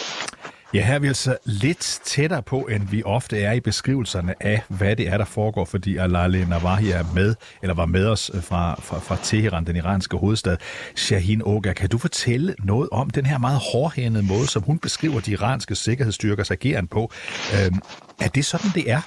Ja, 0.74 0.86
her 0.86 0.96
er 0.96 1.00
vi 1.00 1.08
altså 1.08 1.38
lidt 1.46 2.02
tættere 2.04 2.44
på, 2.44 2.60
end 2.60 2.88
vi 2.90 3.04
ofte 3.04 3.42
er 3.42 3.52
i 3.52 3.60
beskrivelserne 3.60 4.44
af, 4.44 4.62
hvad 4.68 4.96
det 4.96 5.08
er, 5.08 5.18
der 5.18 5.26
foregår, 5.26 5.66
fordi 5.66 5.98
Alale 5.98 6.50
Navahi 6.50 6.92
er 6.92 7.04
med, 7.16 7.36
eller 7.62 7.74
var 7.74 7.86
med 7.86 8.06
os 8.06 8.32
øh, 8.34 8.44
fra, 8.44 8.82
fra, 8.82 9.00
fra 9.00 9.18
Teheran, 9.24 9.66
den 9.66 9.76
iranske 9.76 10.18
hovedstad. 10.18 10.58
Shahin 10.96 11.42
Oga, 11.46 11.74
kan 11.74 11.90
du 11.90 11.98
fortælle 11.98 12.56
noget 12.64 12.90
om 12.92 13.10
den 13.10 13.26
her 13.26 13.38
meget 13.38 13.60
hårdhændede 13.72 14.26
måde, 14.26 14.48
som 14.48 14.64
hun 14.64 14.80
beskriver 14.80 15.20
de 15.20 15.32
iranske 15.32 15.76
sikkerhedsstyrkers 15.76 16.52
ageren 16.52 16.88
på? 16.88 17.12
Øhm, 17.54 17.80
er 18.20 18.28
det 18.28 18.46
sådan, 18.46 18.72
det 18.76 18.92
er? 18.92 19.02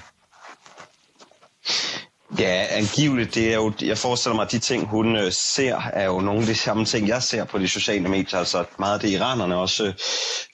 Ja, 2.39 2.65
angiveligt. 2.69 3.35
Det 3.35 3.49
er 3.49 3.55
jo, 3.55 3.73
jeg 3.81 3.97
forestiller 3.97 4.35
mig, 4.35 4.45
at 4.45 4.51
de 4.51 4.59
ting, 4.59 4.87
hun 4.87 5.15
øh, 5.15 5.31
ser, 5.31 5.81
er 5.93 6.05
jo 6.05 6.19
nogle 6.19 6.41
af 6.41 6.47
de 6.47 6.55
samme 6.55 6.85
ting, 6.85 7.07
jeg 7.07 7.23
ser 7.23 7.43
på 7.43 7.59
de 7.59 7.67
sociale 7.67 8.09
medier. 8.09 8.39
Altså 8.39 8.65
meget 8.79 8.93
af 8.93 8.99
det, 8.99 9.09
iranerne 9.09 9.55
også 9.55 9.93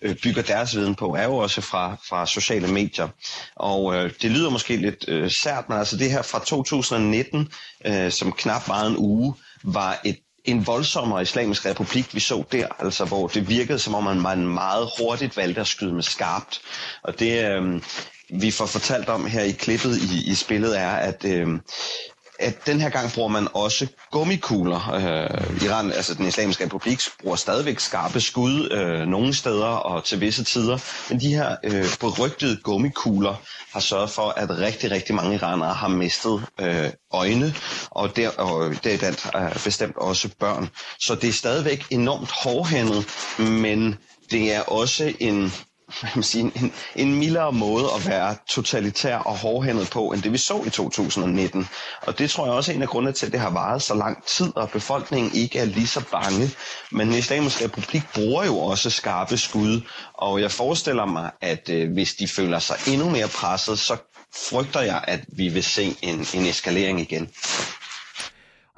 øh, 0.02 0.16
bygger 0.16 0.42
deres 0.42 0.76
viden 0.76 0.96
på, 0.96 1.16
er 1.16 1.24
jo 1.24 1.36
også 1.38 1.62
fra, 1.62 1.96
fra 2.10 2.26
sociale 2.26 2.68
medier. 2.68 3.08
Og 3.56 3.96
øh, 3.96 4.12
det 4.22 4.32
lyder 4.32 4.50
måske 4.50 4.76
lidt 4.76 5.06
øh, 5.08 5.32
sært, 5.32 5.70
men 5.70 5.78
altså 5.78 5.98
det 5.98 6.12
her 6.12 6.22
fra 6.22 6.40
2019, 6.46 7.50
øh, 7.86 8.12
som 8.12 8.32
knap 8.32 8.68
var 8.68 8.86
en 8.86 8.98
uge, 8.98 9.34
var 9.64 10.00
et 10.06 10.18
en 10.46 10.68
voldsommere 10.68 11.22
islamisk 11.22 11.66
republik, 11.66 12.16
vi 12.16 12.20
så 12.20 12.44
der, 12.52 12.68
altså 12.80 13.06
hvor 13.06 13.28
det 13.28 13.50
virkede 13.50 13.80
som 13.80 13.96
om, 13.96 14.18
man 14.18 14.48
meget 14.48 14.90
hurtigt 15.00 15.38
valgte 15.38 15.62
at 15.62 15.68
skyde 15.68 15.94
med 15.94 16.04
skarpt. 16.04 16.62
Og 17.04 17.20
det, 17.20 17.46
øh, 17.46 17.82
vi 18.30 18.52
får 18.52 18.66
fortalt 18.66 19.10
om 19.10 19.26
her 19.26 19.42
i 19.44 19.52
klippet 19.52 19.98
i, 19.98 20.32
i 20.32 20.36
spillet, 20.36 20.80
er, 20.80 20.90
at, 20.90 21.26
øh, 21.26 21.48
at 22.40 22.66
den 22.66 22.82
her 22.82 22.90
gang 22.90 23.12
bruger 23.14 23.30
man 23.30 23.48
også 23.54 23.88
gummikugler. 24.12 24.92
Øh, 24.94 25.64
Iran, 25.66 25.92
altså 25.92 26.14
den 26.14 26.26
islamiske 26.28 26.64
republik, 26.66 27.00
bruger 27.22 27.36
stadigvæk 27.36 27.80
skarpe 27.80 28.22
skud 28.22 28.70
øh, 28.72 29.08
nogle 29.08 29.34
steder 29.34 29.66
og 29.66 30.04
til 30.04 30.22
visse 30.22 30.44
tider. 30.44 30.78
Men 31.10 31.20
de 31.20 31.36
her 31.36 31.56
øh, 31.64 31.86
berygtede 32.00 32.58
gummikugler 32.64 33.36
har 33.74 33.80
sørget 33.80 34.10
for, 34.10 34.30
at 34.38 34.50
rigtig, 34.60 34.92
rigtig 34.92 35.16
mange 35.16 35.36
iranere 35.36 35.74
har 35.74 35.88
mistet 35.88 36.46
øh, 36.60 36.90
øjne, 37.12 37.54
og, 37.90 38.16
der, 38.16 38.30
og 38.30 38.74
det 38.84 39.04
er 39.04 39.30
øh, 39.36 39.64
bestemt 39.64 39.98
også 39.98 40.30
børn. 40.40 40.70
Så 41.00 41.16
det 41.16 41.30
er 41.30 41.34
stadigvæk 41.34 41.86
enormt 41.90 42.32
hårdhændet, 42.32 43.06
men 43.40 43.96
det 44.32 44.54
er 44.54 44.62
også 44.62 45.14
en 45.20 45.54
man 46.16 46.24
sige, 46.24 46.52
en, 46.56 46.74
en 46.96 47.16
mildere 47.16 47.52
måde 47.52 47.86
at 47.96 48.08
være 48.08 48.36
totalitær 48.48 49.18
og 49.18 49.38
hårdhændet 49.38 49.90
på, 49.90 50.08
end 50.12 50.22
det 50.22 50.32
vi 50.34 50.38
så 50.38 50.64
i 50.66 50.70
2019. 50.70 51.68
Og 52.02 52.20
det 52.20 52.30
tror 52.32 52.46
jeg 52.46 52.54
også 52.54 52.72
er 52.72 52.76
en 52.76 52.82
af 52.82 52.88
grundene 52.88 53.14
til, 53.14 53.26
at 53.26 53.32
det 53.32 53.40
har 53.40 53.50
varet 53.50 53.82
så 53.82 53.94
lang 53.94 54.24
tid, 54.26 54.56
og 54.58 54.70
befolkningen 54.70 55.32
ikke 55.36 55.60
er 55.60 55.66
lige 55.66 55.88
så 55.88 56.04
bange. 56.12 56.50
Men 56.92 57.08
den 57.08 57.16
islamiske 57.18 57.64
republik 57.66 58.04
bruger 58.14 58.46
jo 58.46 58.60
også 58.60 58.90
skarpe 58.90 59.38
skud, 59.38 59.82
og 60.14 60.42
jeg 60.42 60.52
forestiller 60.52 61.06
mig, 61.06 61.32
at 61.42 61.70
øh, 61.70 61.92
hvis 61.94 62.14
de 62.16 62.28
føler 62.28 62.60
sig 62.60 62.76
endnu 62.88 63.10
mere 63.10 63.28
presset, 63.28 63.80
så 63.80 63.98
frygter 64.50 64.82
jeg, 64.82 65.04
at 65.08 65.20
vi 65.28 65.48
vil 65.48 65.64
se 65.64 65.96
en, 66.02 66.28
en 66.34 66.46
eskalering 66.46 67.02
igen. 67.02 67.30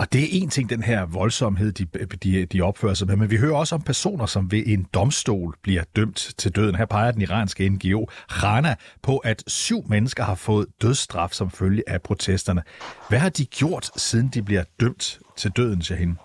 Og 0.02 0.14
det 0.14 0.24
er 0.24 0.28
en 0.32 0.50
ting, 0.50 0.70
den 0.70 0.84
her 0.84 1.06
voldsomhed, 1.06 1.72
de, 1.72 1.86
de, 2.24 2.46
de 2.46 2.62
opfører 2.62 2.94
sig 2.94 3.08
med, 3.08 3.16
men 3.16 3.32
vi 3.32 3.38
hører 3.38 3.56
også 3.56 3.76
om 3.76 3.82
personer, 3.82 4.26
som 4.26 4.52
ved 4.52 4.64
en 4.66 4.88
domstol 4.94 5.56
bliver 5.64 5.84
dømt 5.96 6.34
til 6.38 6.56
døden. 6.56 6.76
Her 6.76 6.86
peger 6.86 7.12
den 7.12 7.22
iranske 7.22 7.70
NGO 7.70 8.06
Rana 8.44 8.76
på, 9.04 9.18
at 9.18 9.44
syv 9.48 9.84
mennesker 9.90 10.24
har 10.24 10.36
fået 10.36 10.68
dødsstraf 10.82 11.30
som 11.32 11.52
følge 11.52 11.84
af 11.88 12.02
protesterne. 12.02 12.64
Hvad 13.10 13.20
har 13.20 13.30
de 13.30 13.46
gjort, 13.46 13.90
siden 13.96 14.28
de 14.34 14.44
bliver 14.44 14.64
dømt 14.80 15.20
til 15.38 15.52
døden, 15.52 15.82
Shahin? 15.82 16.18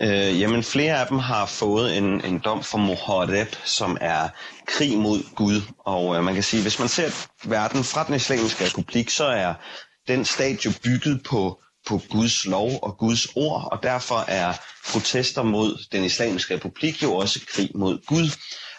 Øh, 0.00 0.40
jamen, 0.40 0.62
flere 0.62 1.00
af 1.00 1.06
dem 1.06 1.18
har 1.18 1.46
fået 1.46 1.98
en, 1.98 2.24
en 2.24 2.38
dom 2.44 2.62
for 2.62 2.78
Mohareb, 2.78 3.48
som 3.64 3.98
er 4.00 4.28
krig 4.66 4.98
mod 4.98 5.34
Gud. 5.34 5.60
Og 5.78 6.16
øh, 6.16 6.24
man 6.24 6.34
kan 6.34 6.42
sige, 6.42 6.62
hvis 6.62 6.78
man 6.78 6.88
ser 6.88 7.28
verden 7.44 7.84
fra 7.84 8.04
den 8.04 8.14
islamiske 8.14 8.64
republik, 8.64 9.10
så 9.10 9.24
er 9.24 9.54
den 10.08 10.24
stat 10.24 10.64
jo 10.64 10.72
bygget 10.84 11.22
på, 11.22 11.62
på 11.88 12.00
Guds 12.10 12.46
lov 12.46 12.78
og 12.82 12.98
Guds 12.98 13.26
ord, 13.36 13.68
og 13.72 13.82
derfor 13.82 14.24
er 14.28 14.52
protester 14.92 15.42
mod 15.42 15.84
den 15.92 16.04
islamiske 16.04 16.54
republik 16.54 17.02
jo 17.02 17.14
også 17.14 17.40
krig 17.48 17.70
mod 17.74 17.98
Gud. 18.06 18.30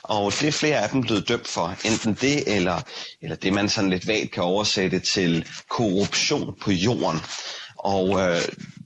Og 0.04 0.32
det 0.40 0.48
er 0.48 0.52
flere 0.52 0.80
af 0.84 0.90
dem 0.90 1.02
blevet 1.02 1.28
dømt 1.28 1.48
for, 1.48 1.76
enten 1.86 2.14
det, 2.14 2.56
eller, 2.56 2.82
eller 3.22 3.36
det 3.36 3.54
man 3.54 3.70
sådan 3.70 3.90
lidt 3.90 4.08
vagt 4.08 4.32
kan 4.32 4.44
oversætte 4.44 5.00
til 5.00 5.48
korruption 5.70 6.56
på 6.62 6.72
jorden. 6.72 7.20
Og 7.78 8.20
øh, 8.22 8.42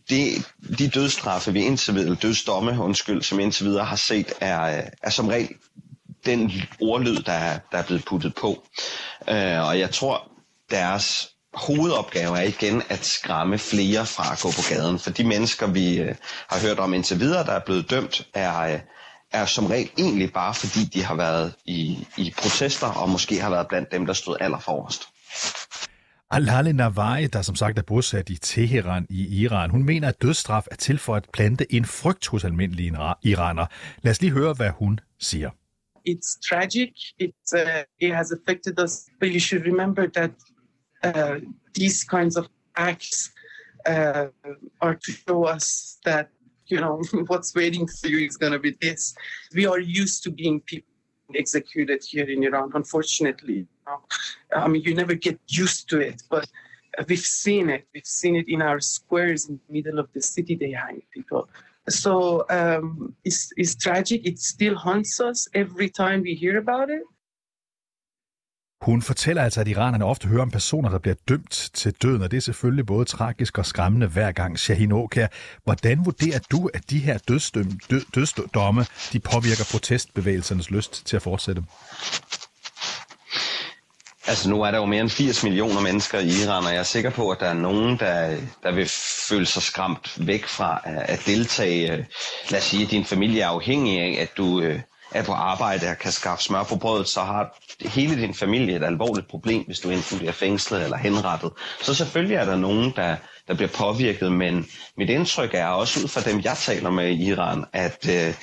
det, 0.10 0.44
de 0.80 0.88
dødstraffe, 0.90 1.54
vi 1.54 1.62
indtil 1.66 1.94
videre, 1.94 2.06
eller 2.08 2.20
dødsdomme, 2.20 2.80
undskyld, 2.80 3.22
som 3.24 3.40
indtil 3.40 3.66
videre 3.66 3.86
har 3.86 3.96
set, 3.96 4.34
er, 4.42 4.78
øh, 4.78 4.84
er 5.04 5.10
som 5.10 5.28
regel 5.28 5.50
den 6.26 6.52
ordlyd, 6.82 7.22
der 7.22 7.32
er, 7.32 7.60
der 7.72 7.78
er 7.78 7.84
blevet 7.84 8.06
puttet 8.06 8.36
på. 8.36 8.68
Øh, 9.30 9.68
og 9.68 9.80
jeg 9.80 9.92
tror, 9.92 10.32
deres 10.72 11.30
hovedopgave 11.54 12.38
er 12.38 12.44
igen 12.44 12.82
at 12.90 13.06
skræmme 13.06 13.58
flere 13.58 14.06
fra 14.06 14.34
at 14.34 14.40
gå 14.42 14.50
på 14.50 14.62
gaden. 14.70 15.00
For 15.00 15.10
de 15.10 15.24
mennesker, 15.24 15.68
vi 15.68 15.98
øh, 16.00 16.16
har 16.50 16.68
hørt 16.68 16.80
om 16.80 16.94
indtil 16.94 17.20
videre, 17.20 17.46
der 17.46 17.52
er 17.52 17.66
blevet 17.66 17.90
dømt, 17.90 18.28
er, 18.34 18.60
øh, 18.60 18.80
er 19.32 19.46
som 19.46 19.66
regel 19.66 19.90
egentlig 19.98 20.34
bare 20.34 20.54
fordi, 20.54 20.84
de 20.94 21.04
har 21.04 21.16
været 21.16 21.54
i, 21.66 22.08
i 22.18 22.34
protester, 22.38 22.88
og 22.88 23.10
måske 23.10 23.42
har 23.42 23.50
været 23.50 23.68
blandt 23.68 23.92
dem, 23.92 24.06
der 24.06 24.14
stod 24.14 24.38
allerforrest. 24.40 25.04
Alhale 26.32 26.74
Nawai, 26.74 27.28
der 27.28 27.42
som 27.42 27.56
sagt 27.56 27.80
er 27.80 27.82
bosat 27.82 28.30
i 28.30 28.38
Teheran 28.38 29.06
i 29.10 29.42
Iran, 29.42 29.70
hun 29.70 29.84
mener, 29.84 30.08
at 30.08 30.22
dødsstraf 30.22 30.64
er 30.72 30.76
til 30.76 30.98
for 30.98 31.16
at 31.16 31.28
plante 31.34 31.74
en 31.74 31.86
frygt 31.86 32.28
hos 32.28 32.44
almindelige 32.44 32.94
iraner. 33.24 33.66
Lad 34.02 34.12
os 34.12 34.22
lige 34.22 34.32
høre, 34.32 34.54
hvad 34.54 34.70
hun 34.70 35.00
siger. 35.20 35.50
It's 36.10 36.40
tragic. 36.50 36.94
It, 37.20 37.36
uh, 37.54 37.84
it 38.00 38.16
has 38.16 38.32
affected 38.32 38.84
us, 38.84 38.92
but 39.20 39.30
you 39.34 39.40
should 39.40 39.66
remember 39.66 40.04
that 40.16 40.32
uh, 41.08 41.40
these 41.74 42.04
kinds 42.04 42.36
of 42.38 42.48
acts 42.76 43.32
uh, 43.86 44.28
are 44.82 44.96
to 44.96 45.12
show 45.12 45.46
us 45.46 46.00
that 46.06 46.30
you 46.68 46.80
know 46.80 47.02
what's 47.28 47.56
waiting 47.56 47.88
for 47.88 48.08
you 48.08 48.26
is 48.26 48.38
going 48.38 48.54
to 48.54 48.60
be 48.60 48.76
this. 48.82 49.16
We 49.54 49.66
are 49.66 49.80
used 49.80 50.24
to 50.24 50.32
being 50.32 50.62
people 50.62 50.88
executed 51.36 52.04
here 52.04 52.30
in 52.30 52.44
Iran, 52.44 52.72
unfortunately. 52.74 53.68
I 54.56 54.68
mean, 54.68 54.82
you 54.82 54.94
never 54.94 55.16
get 55.16 55.40
used 55.48 55.90
to 55.90 56.00
it, 56.00 56.24
but 56.30 56.48
we've 57.08 57.20
seen 57.20 57.70
it. 57.70 57.88
We've 57.94 58.06
seen 58.06 58.36
it 58.36 58.48
in 58.50 58.62
our 58.62 58.80
squares 58.80 59.50
in 59.50 59.60
the 59.68 59.74
middle 59.74 60.00
of 60.00 60.12
the 60.14 60.22
city. 60.22 60.56
They 60.56 60.72
hang 60.72 61.02
people. 61.14 61.50
So 61.90 62.46
um, 62.50 63.16
it's, 63.24 63.52
it's 63.56 63.76
tragic. 63.76 64.26
It 64.26 64.40
still 64.40 64.76
haunts 64.76 65.20
us 65.20 65.48
every 65.54 65.90
time 65.90 66.22
we 66.22 66.34
hear 66.34 66.58
about 66.58 66.90
it. 66.90 67.04
Hun 68.82 69.02
fortæller 69.02 69.44
altså, 69.44 69.62
at 69.62 69.68
iranerne 69.68 70.06
ofte 70.06 70.28
hører 70.28 70.42
om 70.42 70.52
personer, 70.52 70.90
der 70.90 71.00
bliver 71.00 71.16
dømt 71.30 71.70
til 71.74 71.94
døden, 72.02 72.22
og 72.22 72.32
det 72.32 72.38
er 72.38 72.42
selvfølgelig 72.42 72.86
både 72.86 73.06
tragisk 73.06 73.58
og 73.58 73.66
skræmmende 73.66 74.08
hver 74.08 74.32
gang. 74.32 74.60
Shahin 74.60 74.92
Okær, 74.92 75.28
hvordan 75.64 76.06
vurderer 76.06 76.40
du, 76.52 76.70
at 76.74 76.90
de 76.90 77.00
her 77.00 77.18
dødsdøm, 77.18 77.80
død, 77.90 78.02
dødsdomme 78.16 78.86
de 79.14 79.20
påvirker 79.20 79.66
protestbevægelsernes 79.72 80.72
lyst 80.72 81.06
til 81.06 81.16
at 81.16 81.22
fortsætte? 81.22 81.64
Altså 84.28 84.50
nu 84.50 84.62
er 84.62 84.72
der 84.72 84.78
jo 84.78 84.86
mere 84.86 85.02
end 85.02 85.10
80 85.10 85.44
millioner 85.44 85.82
mennesker 85.82 86.20
i 86.20 86.28
Iran, 86.44 86.64
og 86.64 86.72
jeg 86.72 86.80
er 86.80 86.84
sikker 86.84 87.10
på, 87.10 87.30
at 87.30 87.40
der 87.40 87.46
er 87.46 87.54
nogen, 87.54 88.00
der, 88.00 88.38
der 88.64 88.72
vil 88.72 88.88
føle 89.30 89.46
sig 89.46 89.62
skræmt 89.62 90.28
væk 90.28 90.46
fra 90.46 90.82
at 90.86 91.22
deltage. 91.26 92.08
Lad 92.50 92.60
os 92.60 92.66
sige, 92.66 92.84
at 92.84 92.92
din 92.92 93.06
familie 93.06 93.42
er 93.42 93.48
afhængig 93.48 94.00
af, 94.00 94.22
at 94.22 94.38
du 94.38 94.62
øh, 94.62 94.80
er 95.12 95.24
på 95.24 95.32
arbejde 95.34 95.90
og 95.90 95.98
kan 95.98 96.12
skaffe 96.12 96.44
smør 96.44 96.64
på 96.64 96.76
brødet, 96.76 97.08
så 97.08 97.22
har 97.22 97.58
hele 97.86 98.22
din 98.22 98.34
familie 98.34 98.76
et 98.76 98.84
alvorligt 98.84 99.28
problem, 99.28 99.64
hvis 99.66 99.80
du 99.80 99.90
enten 99.90 100.18
bliver 100.18 100.32
fængslet 100.32 100.84
eller 100.84 100.98
henrettet. 100.98 101.52
Så 101.82 101.94
selvfølgelig 101.94 102.36
er 102.36 102.46
der 102.46 102.56
nogen, 102.56 102.94
der, 102.96 103.16
der 103.48 103.54
bliver 103.54 103.70
påvirket, 103.70 104.32
men 104.32 104.68
mit 104.98 105.10
indtryk 105.10 105.54
er 105.54 105.68
også 105.68 106.00
ud 106.00 106.08
fra 106.08 106.22
dem, 106.22 106.42
jeg 106.44 106.58
taler 106.58 106.90
med 106.90 107.10
i 107.10 107.26
Iran, 107.28 107.66
at, 107.74 108.10
øh, 108.10 108.34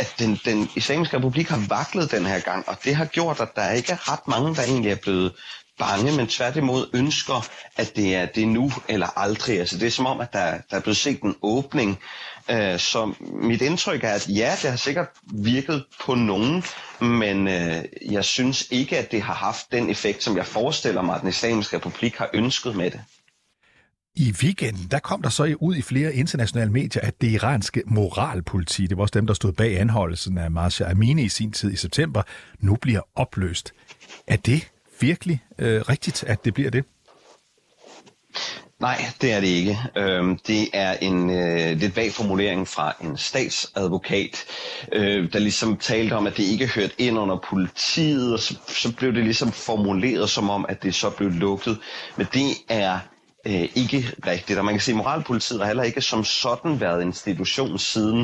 at 0.00 0.14
den, 0.18 0.40
den 0.44 0.70
islamiske 0.76 1.16
republik 1.16 1.48
har 1.48 1.64
vaklet 1.68 2.10
den 2.10 2.26
her 2.26 2.40
gang, 2.40 2.68
og 2.68 2.76
det 2.84 2.96
har 2.96 3.04
gjort, 3.04 3.40
at 3.40 3.56
der 3.56 3.70
ikke 3.70 3.92
er 3.92 4.12
ret 4.12 4.28
mange, 4.28 4.54
der 4.54 4.62
egentlig 4.62 4.90
er 4.92 4.96
blevet 5.02 5.32
bange, 5.78 6.12
men 6.16 6.26
tværtimod 6.26 6.86
ønsker, 6.94 7.46
at 7.76 7.96
det 7.96 8.16
er 8.16 8.26
det 8.26 8.48
nu 8.48 8.70
eller 8.88 9.18
aldrig. 9.18 9.60
Altså 9.60 9.78
det 9.78 9.86
er 9.86 9.90
som 9.90 10.06
om, 10.06 10.20
at 10.20 10.32
der, 10.32 10.58
der 10.70 10.76
er 10.76 10.80
blevet 10.80 10.96
set 10.96 11.20
en 11.22 11.34
åbning. 11.42 11.98
Øh, 12.50 12.78
så 12.78 13.14
mit 13.20 13.62
indtryk 13.62 14.04
er, 14.04 14.12
at 14.12 14.28
ja, 14.28 14.54
det 14.62 14.70
har 14.70 14.76
sikkert 14.76 15.08
virket 15.32 15.84
på 16.04 16.14
nogen, 16.14 16.64
men 17.00 17.48
øh, 17.48 17.84
jeg 18.10 18.24
synes 18.24 18.66
ikke, 18.70 18.98
at 18.98 19.12
det 19.12 19.22
har 19.22 19.34
haft 19.34 19.72
den 19.72 19.90
effekt, 19.90 20.22
som 20.22 20.36
jeg 20.36 20.46
forestiller 20.46 21.02
mig, 21.02 21.14
at 21.14 21.20
den 21.20 21.28
islamiske 21.28 21.76
republik 21.76 22.16
har 22.16 22.30
ønsket 22.34 22.76
med 22.76 22.90
det. 22.90 23.00
I 24.18 24.34
weekenden, 24.42 24.88
der 24.90 24.98
kom 24.98 25.22
der 25.22 25.28
så 25.28 25.54
ud 25.60 25.76
i 25.76 25.82
flere 25.82 26.14
internationale 26.14 26.72
medier, 26.72 27.02
at 27.02 27.20
det 27.20 27.30
iranske 27.30 27.82
moralpoliti, 27.86 28.86
det 28.86 28.96
var 28.96 29.02
også 29.02 29.12
dem, 29.14 29.26
der 29.26 29.34
stod 29.34 29.52
bag 29.52 29.80
anholdelsen 29.80 30.38
af 30.38 30.50
Marsha 30.50 30.90
Amini 30.90 31.22
i 31.22 31.28
sin 31.28 31.52
tid 31.52 31.72
i 31.72 31.76
september, 31.76 32.22
nu 32.58 32.76
bliver 32.76 33.00
opløst. 33.14 33.72
Er 34.26 34.36
det 34.36 34.70
virkelig 35.00 35.44
øh, 35.58 35.80
rigtigt, 35.80 36.24
at 36.24 36.44
det 36.44 36.54
bliver 36.54 36.70
det? 36.70 36.84
Nej, 38.80 39.04
det 39.20 39.32
er 39.32 39.40
det 39.40 39.46
ikke. 39.46 39.78
Øhm, 39.96 40.38
det 40.46 40.68
er 40.72 40.92
en 41.00 41.30
øh, 41.30 41.76
lidt 41.78 41.96
vag 41.96 42.12
formulering 42.12 42.68
fra 42.68 42.92
en 43.00 43.16
statsadvokat, 43.16 44.44
øh, 44.92 45.32
der 45.32 45.38
ligesom 45.38 45.76
talte 45.76 46.12
om, 46.14 46.26
at 46.26 46.36
det 46.36 46.42
ikke 46.42 46.66
hørte 46.66 46.94
ind 46.98 47.18
under 47.18 47.36
politiet, 47.36 48.32
og 48.32 48.38
så, 48.38 48.58
så 48.68 48.92
blev 48.96 49.14
det 49.14 49.24
ligesom 49.24 49.52
formuleret 49.52 50.30
som 50.30 50.50
om, 50.50 50.66
at 50.68 50.82
det 50.82 50.94
så 50.94 51.10
blev 51.10 51.30
lukket. 51.30 51.78
Men 52.16 52.26
det 52.34 52.50
er 52.68 52.98
øh, 53.46 53.68
ikke 53.74 54.10
rigtigt. 54.26 54.58
Og 54.58 54.64
man 54.64 54.74
kan 54.74 54.80
sige, 54.80 54.92
at 54.92 54.96
moralpolitiet 54.96 55.60
har 55.60 55.66
heller 55.66 55.82
ikke 55.82 56.00
som 56.00 56.24
sådan 56.24 56.80
været 56.80 57.02
institution 57.02 57.78
siden 57.78 58.20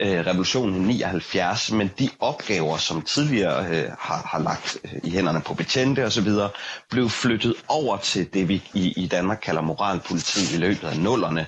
øh, 0.00 0.26
revolutionen 0.26 0.90
i 0.90 0.94
79, 0.94 1.72
men 1.72 1.90
de 1.98 2.08
opgaver, 2.20 2.76
som 2.76 3.02
tidligere 3.02 3.66
øh, 3.70 3.90
har, 3.98 4.28
har 4.32 4.38
lagt 4.38 4.78
øh, 4.84 4.90
i 5.04 5.10
hænderne 5.10 5.40
på 5.40 5.54
betjente 5.54 6.04
osv., 6.06 6.28
blev 6.90 7.10
flyttet 7.10 7.54
over 7.68 7.96
til 7.96 8.34
det, 8.34 8.48
vi 8.48 8.62
i, 8.74 8.92
i 8.96 9.06
Danmark 9.06 9.38
kalder 9.42 9.60
moralpolitiet 9.60 10.52
i 10.52 10.56
løbet 10.56 10.88
af 10.88 10.98
nullerne. 10.98 11.46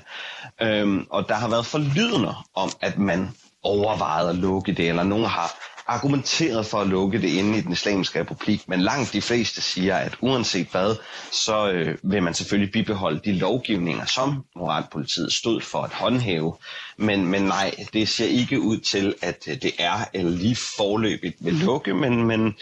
Øhm, 0.62 1.06
og 1.10 1.28
der 1.28 1.34
har 1.34 1.48
været 1.48 1.66
forlydende 1.66 2.34
om, 2.54 2.70
at 2.80 2.98
man 2.98 3.28
overvejede 3.62 4.28
at 4.30 4.36
lukke 4.36 4.72
det, 4.72 4.88
eller 4.88 5.02
nogen 5.02 5.24
har 5.26 5.54
argumenteret 5.88 6.66
for 6.66 6.78
at 6.80 6.86
lukke 6.86 7.20
det 7.22 7.28
inde 7.28 7.58
i 7.58 7.60
den 7.60 7.72
islamiske 7.72 8.20
republik, 8.20 8.68
men 8.68 8.80
langt 8.80 9.12
de 9.12 9.22
fleste 9.22 9.60
siger, 9.62 9.96
at 9.96 10.16
uanset 10.20 10.66
hvad, 10.70 10.96
så 11.32 11.70
øh, 11.70 11.98
vil 12.02 12.22
man 12.22 12.34
selvfølgelig 12.34 12.72
bibeholde 12.72 13.20
de 13.24 13.32
lovgivninger, 13.32 14.04
som 14.06 14.44
moralpolitiet 14.56 15.32
stod 15.32 15.60
for 15.60 15.82
at 15.82 15.92
håndhæve. 15.92 16.56
Men, 16.96 17.26
men 17.26 17.42
nej, 17.42 17.74
det 17.92 18.08
ser 18.08 18.26
ikke 18.26 18.60
ud 18.60 18.78
til, 18.78 19.14
at 19.22 19.48
øh, 19.48 19.62
det 19.62 19.72
er 19.78 20.04
eller 20.14 20.30
lige 20.30 20.56
forløbigt 20.56 21.36
vil 21.40 21.54
lukke, 21.54 21.94
men, 21.94 22.24
men 22.24 22.54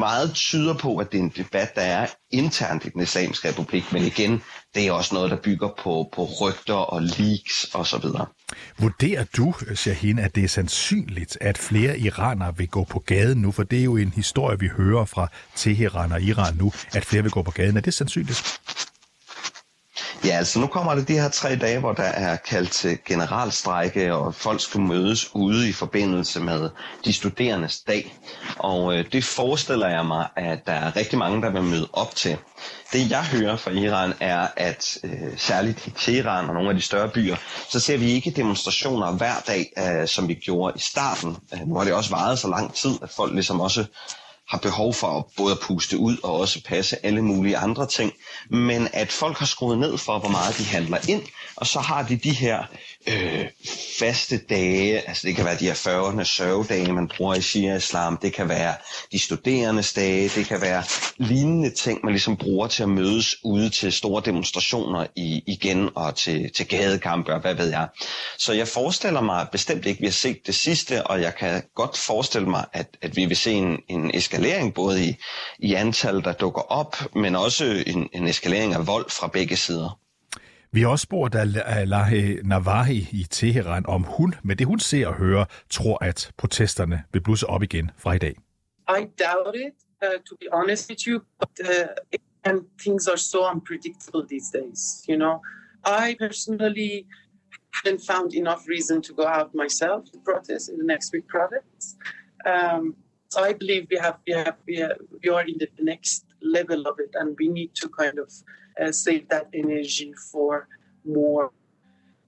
meget 0.00 0.34
tyder 0.34 0.74
på, 0.74 0.96
at 0.96 1.12
det 1.12 1.18
er 1.18 1.22
en 1.22 1.32
debat, 1.36 1.74
der 1.74 1.82
er 1.82 2.06
internt 2.30 2.84
i 2.84 2.88
den 2.88 3.02
islamiske 3.02 3.48
republik, 3.48 3.92
men 3.92 4.02
igen, 4.04 4.42
det 4.74 4.86
er 4.86 4.92
også 4.92 5.14
noget, 5.14 5.30
der 5.30 5.36
bygger 5.36 5.68
på, 5.68 6.08
på 6.12 6.28
rygter 6.40 6.74
og 6.74 7.02
leaks 7.02 7.66
osv. 7.74 8.04
Vurderer 8.78 9.24
du, 9.36 9.54
Shahin, 9.74 10.18
at 10.18 10.34
det 10.34 10.44
er 10.44 10.48
sandsynligt, 10.48 11.38
at 11.40 11.58
flere 11.58 11.98
iranere 11.98 12.56
vil 12.56 12.68
gå 12.68 12.84
på 12.84 12.98
gaden 12.98 13.38
nu? 13.38 13.52
For 13.52 13.62
det 13.62 13.78
er 13.80 13.84
jo 13.84 13.96
en 13.96 14.12
historie, 14.16 14.58
vi 14.58 14.68
hører 14.76 15.04
fra 15.04 15.28
Teheran 15.56 16.12
og 16.12 16.22
Iran 16.22 16.56
nu, 16.56 16.72
at 16.94 17.04
flere 17.04 17.22
vil 17.22 17.32
gå 17.32 17.42
på 17.42 17.50
gaden. 17.50 17.76
Er 17.76 17.80
det 17.80 17.94
sandsynligt? 17.94 18.60
Ja, 20.24 20.36
altså 20.36 20.58
nu 20.58 20.66
kommer 20.66 20.94
det 20.94 21.08
de 21.08 21.12
her 21.12 21.28
tre 21.28 21.56
dage, 21.56 21.78
hvor 21.78 21.92
der 21.92 22.02
er 22.02 22.36
kaldt 22.36 22.70
til 22.70 22.98
generalstrække, 23.06 24.14
og 24.14 24.34
folk 24.34 24.60
skal 24.60 24.80
mødes 24.80 25.34
ude 25.34 25.68
i 25.68 25.72
forbindelse 25.72 26.40
med 26.40 26.70
de 27.04 27.12
studerendes 27.12 27.80
dag. 27.80 28.14
Og 28.58 28.98
øh, 28.98 29.04
det 29.12 29.24
forestiller 29.24 29.88
jeg 29.88 30.06
mig, 30.06 30.28
at 30.36 30.58
der 30.66 30.72
er 30.72 30.96
rigtig 30.96 31.18
mange, 31.18 31.42
der 31.42 31.50
vil 31.50 31.62
møde 31.62 31.88
op 31.92 32.14
til. 32.14 32.36
Det 32.92 33.10
jeg 33.10 33.24
hører 33.24 33.56
fra 33.56 33.70
Iran 33.70 34.12
er, 34.20 34.46
at 34.56 34.98
øh, 35.04 35.12
særligt 35.36 35.86
i 35.86 35.90
Teheran 35.90 36.48
og 36.48 36.54
nogle 36.54 36.68
af 36.70 36.74
de 36.76 36.82
større 36.82 37.08
byer, 37.08 37.36
så 37.70 37.80
ser 37.80 37.96
vi 37.96 38.10
ikke 38.10 38.30
demonstrationer 38.30 39.12
hver 39.12 39.34
dag, 39.46 39.72
øh, 39.78 40.08
som 40.08 40.28
vi 40.28 40.34
gjorde 40.34 40.72
i 40.76 40.80
starten. 40.80 41.36
Øh, 41.54 41.68
nu 41.68 41.74
har 41.76 41.84
det 41.84 41.92
også 41.94 42.10
varet 42.10 42.38
så 42.38 42.48
lang 42.48 42.74
tid, 42.74 42.92
at 43.02 43.10
folk 43.10 43.32
ligesom 43.34 43.60
også 43.60 43.84
har 44.48 44.58
behov 44.58 44.94
for 44.94 45.18
at 45.18 45.24
både 45.36 45.52
at 45.52 45.58
puste 45.60 45.98
ud 45.98 46.16
og 46.22 46.32
også 46.40 46.62
passe 46.64 47.06
alle 47.06 47.22
mulige 47.22 47.56
andre 47.56 47.86
ting, 47.86 48.12
men 48.50 48.88
at 48.92 49.12
folk 49.12 49.38
har 49.38 49.46
skruet 49.46 49.78
ned 49.78 49.98
for, 49.98 50.18
hvor 50.18 50.28
meget 50.28 50.58
de 50.58 50.64
handler 50.64 50.98
ind, 51.08 51.22
og 51.56 51.66
så 51.66 51.80
har 51.80 52.02
de 52.02 52.16
de 52.16 52.30
her 52.30 52.62
øh, 53.06 53.44
faste 53.98 54.38
dage, 54.38 55.08
altså 55.08 55.26
det 55.26 55.36
kan 55.36 55.44
være 55.44 55.56
de 55.58 55.64
her 55.64 55.74
40'erne 55.74 56.24
sørgedage, 56.24 56.92
man 56.92 57.08
bruger 57.16 57.34
i 57.34 57.40
Shia-islam, 57.40 58.16
det 58.16 58.32
kan 58.32 58.48
være 58.48 58.74
de 59.12 59.18
studerendes 59.18 59.92
dage, 59.92 60.28
det 60.28 60.46
kan 60.46 60.60
være 60.60 60.82
lignende 61.18 61.70
ting, 61.70 62.00
man 62.04 62.12
ligesom 62.12 62.36
bruger 62.36 62.66
til 62.66 62.82
at 62.82 62.88
mødes 62.88 63.36
ude 63.44 63.70
til 63.70 63.92
store 63.92 64.22
demonstrationer 64.24 65.06
i, 65.16 65.42
igen 65.46 65.90
og 65.94 66.14
til, 66.14 66.52
til 66.52 66.68
gadekampe 66.68 67.34
og 67.34 67.40
hvad 67.40 67.54
ved 67.54 67.70
jeg. 67.70 67.88
Så 68.38 68.52
jeg 68.52 68.68
forestiller 68.68 69.20
mig 69.20 69.46
bestemt 69.52 69.86
ikke, 69.86 69.98
at 69.98 70.00
vi 70.00 70.06
har 70.06 70.12
set 70.12 70.46
det 70.46 70.54
sidste, 70.54 71.06
og 71.06 71.20
jeg 71.20 71.34
kan 71.34 71.62
godt 71.74 71.96
forestille 71.96 72.48
mig, 72.48 72.64
at, 72.72 72.86
at 73.02 73.16
vi 73.16 73.24
vil 73.24 73.36
se 73.36 73.52
en, 73.52 73.78
en 73.88 74.10
eskalering 74.34 74.74
både 74.74 75.04
i, 75.04 75.16
i 75.58 75.74
antal, 75.74 76.24
der 76.24 76.32
dukker 76.32 76.60
op, 76.60 76.96
men 77.14 77.36
også 77.36 77.84
en, 77.86 78.08
en 78.12 78.26
eskalering 78.26 78.74
af 78.74 78.86
vold 78.86 79.10
fra 79.10 79.28
begge 79.28 79.56
sider. 79.56 80.00
Vi 80.72 80.80
har 80.80 80.88
også 80.88 81.02
spurgt 81.02 81.34
Lahe 81.88 82.40
Navahi 82.44 83.08
i 83.12 83.26
Teheran, 83.30 83.86
om 83.86 84.02
hun 84.02 84.34
med 84.42 84.56
det 84.56 84.66
hun 84.66 84.78
ser 84.78 85.06
og 85.06 85.14
hører, 85.14 85.44
tror, 85.70 86.04
at 86.04 86.32
protesterne 86.36 87.02
vil 87.12 87.20
blusse 87.20 87.46
op 87.46 87.62
igen 87.62 87.90
fra 87.98 88.12
i 88.12 88.18
dag. 88.18 88.34
I 88.88 89.00
doubt 89.24 89.54
it, 89.54 89.74
uh, 90.02 90.18
to 90.28 90.36
be 90.40 90.46
honest 90.52 90.90
with 90.90 91.00
you, 91.08 91.20
but 91.40 91.60
uh, 91.60 92.18
and 92.44 92.60
things 92.80 93.06
are 93.06 93.16
so 93.16 93.38
unpredictable 93.54 94.22
these 94.28 94.48
days, 94.58 94.80
you 95.08 95.16
know. 95.16 95.34
I 95.86 96.16
personally 96.20 97.06
haven't 97.76 98.02
found 98.12 98.34
enough 98.34 98.62
reason 98.68 99.02
to 99.02 99.12
go 99.14 99.26
out 99.36 99.48
myself 99.54 100.00
to 100.12 100.18
protest 100.30 100.68
in 100.70 100.76
the 100.78 100.84
next 100.92 101.12
week 101.14 101.26
protests. 101.28 101.96
Um, 102.52 102.94
so 103.34 103.42
I 103.42 103.52
believe 103.52 103.88
we 103.90 103.98
have, 103.98 104.18
we 104.26 104.32
have, 104.32 104.56
we, 104.66 104.86
we 105.22 105.28
are 105.28 105.42
in 105.42 105.56
the 105.58 105.68
next 105.80 106.24
level 106.40 106.86
of 106.86 107.00
it, 107.00 107.10
and 107.14 107.36
we 107.40 107.48
need 107.48 107.74
to 107.74 107.88
kind 107.88 108.18
of 108.20 108.32
uh, 108.80 108.92
save 108.92 109.28
that 109.28 109.48
energy 109.52 110.14
for 110.30 110.68
more 111.04 111.50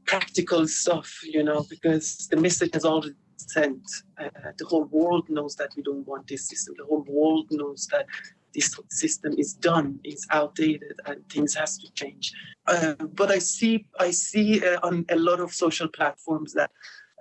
practical 0.04 0.66
stuff, 0.66 1.08
you 1.22 1.44
know, 1.44 1.64
because 1.70 2.26
the 2.32 2.36
message 2.36 2.74
has 2.74 2.84
already 2.84 3.14
sent. 3.36 3.86
Uh, 4.18 4.50
the 4.58 4.64
whole 4.64 4.86
world 4.86 5.28
knows 5.28 5.54
that 5.56 5.70
we 5.76 5.82
don't 5.84 6.06
want 6.08 6.26
this 6.26 6.48
system. 6.48 6.74
The 6.76 6.86
whole 6.86 7.04
world 7.08 7.46
knows 7.52 7.86
that 7.92 8.06
this 8.52 8.74
system 8.90 9.34
is 9.38 9.54
done, 9.54 10.00
is 10.02 10.26
outdated, 10.30 10.96
and 11.06 11.16
things 11.28 11.54
has 11.54 11.78
to 11.78 11.92
change. 11.92 12.32
Uh, 12.66 12.94
but 13.20 13.30
I 13.30 13.38
see, 13.38 13.86
I 14.00 14.10
see 14.10 14.66
uh, 14.66 14.80
on 14.82 15.04
a 15.08 15.16
lot 15.16 15.38
of 15.38 15.52
social 15.52 15.86
platforms 15.86 16.52
that 16.54 16.72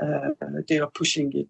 uh, 0.02 0.30
they 0.68 0.80
are 0.80 0.90
pushing 0.90 1.32
it 1.34 1.50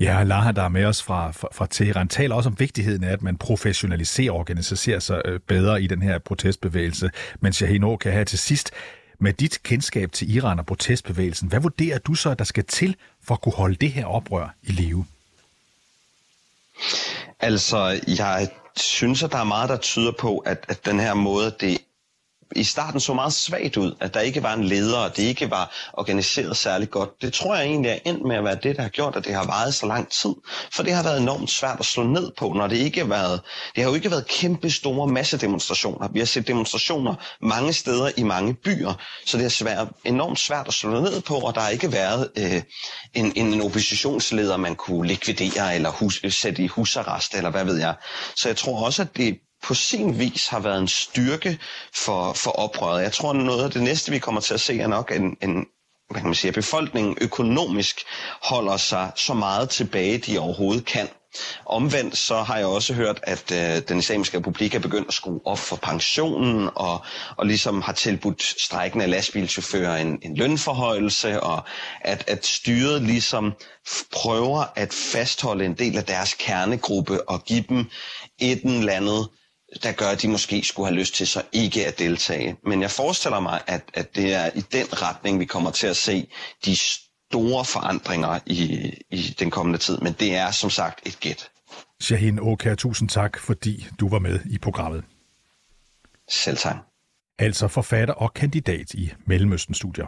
Ja, 0.00 0.22
Laha, 0.22 0.52
der 0.52 0.62
er 0.62 0.68
med 0.68 0.84
os 0.84 1.02
fra, 1.02 1.30
fra, 1.30 1.48
fra 1.52 1.66
Teheran, 1.66 2.08
taler 2.08 2.34
også 2.34 2.48
om 2.48 2.58
vigtigheden 2.58 3.04
af, 3.04 3.12
at 3.12 3.22
man 3.22 3.36
professionaliserer 3.36 4.32
og 4.32 4.38
organiserer 4.38 4.98
sig 4.98 5.22
øh, 5.24 5.40
bedre 5.40 5.82
i 5.82 5.86
den 5.86 6.02
her 6.02 6.18
protestbevægelse. 6.18 7.10
Men 7.40 7.52
Shahin 7.52 7.98
kan 7.98 8.12
have 8.12 8.24
til 8.24 8.38
sidst, 8.38 8.70
med 9.18 9.32
dit 9.32 9.62
kendskab 9.62 10.12
til 10.12 10.34
Iran 10.34 10.58
og 10.58 10.66
protestbevægelsen, 10.66 11.48
hvad 11.48 11.60
vurderer 11.60 11.98
du 11.98 12.14
så, 12.14 12.30
at 12.30 12.38
der 12.38 12.44
skal 12.44 12.64
til 12.64 12.96
for 13.24 13.34
at 13.34 13.40
kunne 13.40 13.54
holde 13.54 13.76
det 13.76 13.92
her 13.92 14.04
oprør 14.04 14.54
i 14.62 14.72
live? 14.72 15.04
Altså, 17.40 18.00
jeg 18.18 18.48
synes, 18.76 19.22
at 19.22 19.32
der 19.32 19.38
er 19.38 19.44
meget, 19.44 19.68
der 19.68 19.76
tyder 19.76 20.12
på, 20.18 20.38
at, 20.38 20.64
at 20.68 20.84
den 20.84 21.00
her 21.00 21.14
måde, 21.14 21.54
det 21.60 21.78
i 22.56 22.64
starten 22.64 23.00
så 23.00 23.14
meget 23.14 23.32
svagt 23.32 23.76
ud, 23.76 23.96
at 24.00 24.14
der 24.14 24.20
ikke 24.20 24.42
var 24.42 24.54
en 24.54 24.64
leder, 24.64 24.98
og 24.98 25.16
det 25.16 25.22
ikke 25.22 25.50
var 25.50 25.74
organiseret 25.92 26.56
særlig 26.56 26.90
godt. 26.90 27.10
Det 27.22 27.32
tror 27.32 27.56
jeg 27.56 27.64
egentlig 27.64 27.90
er 27.90 27.98
endt 28.10 28.26
med 28.26 28.36
at 28.36 28.44
være 28.44 28.58
det, 28.62 28.76
der 28.76 28.82
har 28.82 28.88
gjort, 28.88 29.16
at 29.16 29.24
det 29.24 29.34
har 29.34 29.46
varet 29.46 29.74
så 29.74 29.86
lang 29.86 30.10
tid. 30.10 30.34
For 30.74 30.82
det 30.82 30.92
har 30.92 31.02
været 31.02 31.20
enormt 31.20 31.50
svært 31.50 31.80
at 31.80 31.86
slå 31.86 32.02
ned 32.02 32.30
på, 32.38 32.48
når 32.48 32.66
det 32.66 32.76
ikke 32.76 33.00
har 33.00 33.06
været, 33.06 33.40
det 33.74 33.82
har 33.82 33.90
jo 33.90 33.94
ikke 33.94 34.10
været 34.10 34.26
kæmpe 34.28 34.70
store 34.70 35.06
massedemonstrationer. 35.06 36.08
Vi 36.12 36.18
har 36.18 36.26
set 36.26 36.48
demonstrationer 36.48 37.14
mange 37.40 37.72
steder 37.72 38.10
i 38.16 38.22
mange 38.22 38.54
byer, 38.54 38.92
så 39.26 39.38
det 39.38 39.58
har 39.58 39.64
været 39.64 39.88
enormt 40.04 40.38
svært 40.38 40.68
at 40.68 40.74
slå 40.74 41.00
ned 41.00 41.20
på, 41.20 41.34
og 41.34 41.54
der 41.54 41.60
har 41.60 41.68
ikke 41.68 41.92
været 41.92 42.30
øh, 42.38 42.62
en, 43.14 43.32
en, 43.36 43.52
en 43.54 43.60
oppositionsleder, 43.60 44.56
man 44.56 44.74
kunne 44.74 45.08
likvidere 45.08 45.74
eller 45.74 45.90
hus, 45.90 46.20
sætte 46.28 46.62
i 46.62 46.66
husarrest, 46.66 47.34
eller 47.34 47.50
hvad 47.50 47.64
ved 47.64 47.78
jeg. 47.78 47.94
Så 48.36 48.48
jeg 48.48 48.56
tror 48.56 48.86
også, 48.86 49.02
at 49.02 49.16
det 49.16 49.38
på 49.62 49.74
sin 49.74 50.18
vis 50.18 50.48
har 50.48 50.60
været 50.60 50.78
en 50.80 50.88
styrke 50.88 51.58
for, 51.94 52.32
for 52.32 52.50
oprøret. 52.50 53.02
Jeg 53.02 53.12
tror, 53.12 53.32
noget 53.32 53.64
af 53.64 53.70
det 53.70 53.82
næste, 53.82 54.10
vi 54.12 54.18
kommer 54.18 54.40
til 54.40 54.54
at 54.54 54.60
se, 54.60 54.80
er 54.80 54.86
nok 54.86 55.12
en, 55.16 55.36
en 55.42 55.66
hvad 56.12 56.20
kan 56.20 56.28
man 56.28 56.34
sige, 56.34 56.48
at 56.48 56.54
befolkningen 56.54 57.16
økonomisk 57.20 58.00
holder 58.42 58.76
sig 58.76 59.10
så 59.16 59.34
meget 59.34 59.70
tilbage, 59.70 60.18
de 60.18 60.38
overhovedet 60.38 60.84
kan. 60.84 61.08
Omvendt 61.66 62.16
så 62.18 62.42
har 62.42 62.56
jeg 62.56 62.66
også 62.66 62.94
hørt, 62.94 63.20
at 63.22 63.52
øh, 63.52 63.82
den 63.88 63.98
islamiske 63.98 64.38
republik 64.38 64.74
er 64.74 64.78
begyndt 64.78 65.08
at 65.08 65.14
skrue 65.14 65.40
op 65.44 65.58
for 65.58 65.76
pensionen, 65.76 66.70
og, 66.74 67.04
og 67.36 67.46
ligesom 67.46 67.80
har 67.82 67.92
tilbudt 67.92 68.42
strækkende 68.42 69.06
lastbilchauffører 69.06 69.96
en, 69.96 70.18
en 70.22 70.36
lønforhøjelse, 70.36 71.40
og 71.42 71.62
at, 72.00 72.24
at 72.28 72.46
styret 72.46 73.02
ligesom 73.02 73.52
prøver 74.12 74.64
at 74.76 74.92
fastholde 74.92 75.64
en 75.64 75.74
del 75.74 75.96
af 75.98 76.04
deres 76.04 76.34
kernegruppe 76.34 77.28
og 77.28 77.44
give 77.44 77.64
dem 77.68 77.84
et 78.38 78.60
eller 78.64 78.92
andet 78.92 79.28
der 79.82 79.92
gør, 79.92 80.08
at 80.08 80.22
de 80.22 80.28
måske 80.28 80.64
skulle 80.64 80.86
have 80.86 80.98
lyst 80.98 81.14
til 81.14 81.26
så 81.26 81.42
ikke 81.52 81.86
at 81.86 81.98
deltage. 81.98 82.56
Men 82.66 82.82
jeg 82.82 82.90
forestiller 82.90 83.40
mig, 83.40 83.60
at, 83.66 83.82
at 83.94 84.16
det 84.16 84.34
er 84.34 84.50
i 84.54 84.60
den 84.60 85.02
retning, 85.02 85.40
vi 85.40 85.44
kommer 85.44 85.70
til 85.70 85.86
at 85.86 85.96
se 85.96 86.28
de 86.64 86.76
store 86.76 87.64
forandringer 87.64 88.38
i, 88.46 88.92
i 89.10 89.36
den 89.38 89.50
kommende 89.50 89.78
tid. 89.78 89.98
Men 89.98 90.12
det 90.12 90.34
er 90.34 90.50
som 90.50 90.70
sagt 90.70 91.00
et 91.06 91.20
gæt. 91.20 91.50
Shahin 92.00 92.38
Okær, 92.38 92.74
tusind 92.74 93.08
tak, 93.08 93.38
fordi 93.38 93.86
du 94.00 94.08
var 94.08 94.18
med 94.18 94.40
i 94.50 94.58
programmet. 94.58 95.04
Selv 96.30 96.56
tak. 96.56 96.76
Altså 97.38 97.68
forfatter 97.68 98.14
og 98.14 98.34
kandidat 98.34 98.94
i 98.94 99.12
Mellemøsten-studier. 99.26 100.06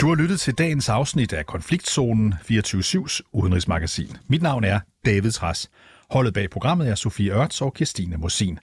Du 0.00 0.08
har 0.08 0.14
lyttet 0.14 0.40
til 0.40 0.54
dagens 0.54 0.88
afsnit 0.88 1.32
af 1.32 1.46
Konfliktzonen 1.46 2.34
24-7's 2.50 3.20
udenrigsmagasin. 3.32 4.16
Mit 4.26 4.42
navn 4.42 4.64
er 4.64 4.80
David 5.06 5.30
Træs. 5.30 5.70
Holdet 6.10 6.34
bag 6.34 6.50
programmet 6.50 6.88
er 6.88 6.94
Sofie 6.94 7.32
Ørts 7.32 7.62
og 7.62 7.74
Kirstine 7.74 8.16
Mosin. 8.16 8.58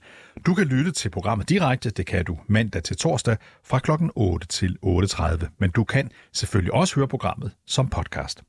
Du 0.46 0.54
kan 0.54 0.68
lytte 0.68 0.92
til 0.92 1.10
programmet 1.10 1.50
direkte, 1.50 1.90
det 1.90 2.06
kan 2.06 2.26
du 2.26 2.38
mandag 2.48 2.84
til 2.84 2.98
torsdag 2.98 3.38
fra 3.64 3.80
kl. 3.80 3.92
8 4.16 4.48
til 4.48 4.78
8.30, 4.86 5.46
men 5.60 5.72
du 5.72 5.84
kan 5.84 6.12
selvfølgelig 6.34 6.74
også 6.74 6.96
høre 6.96 7.08
programmet 7.08 7.52
som 7.68 7.90
podcast. 7.90 8.44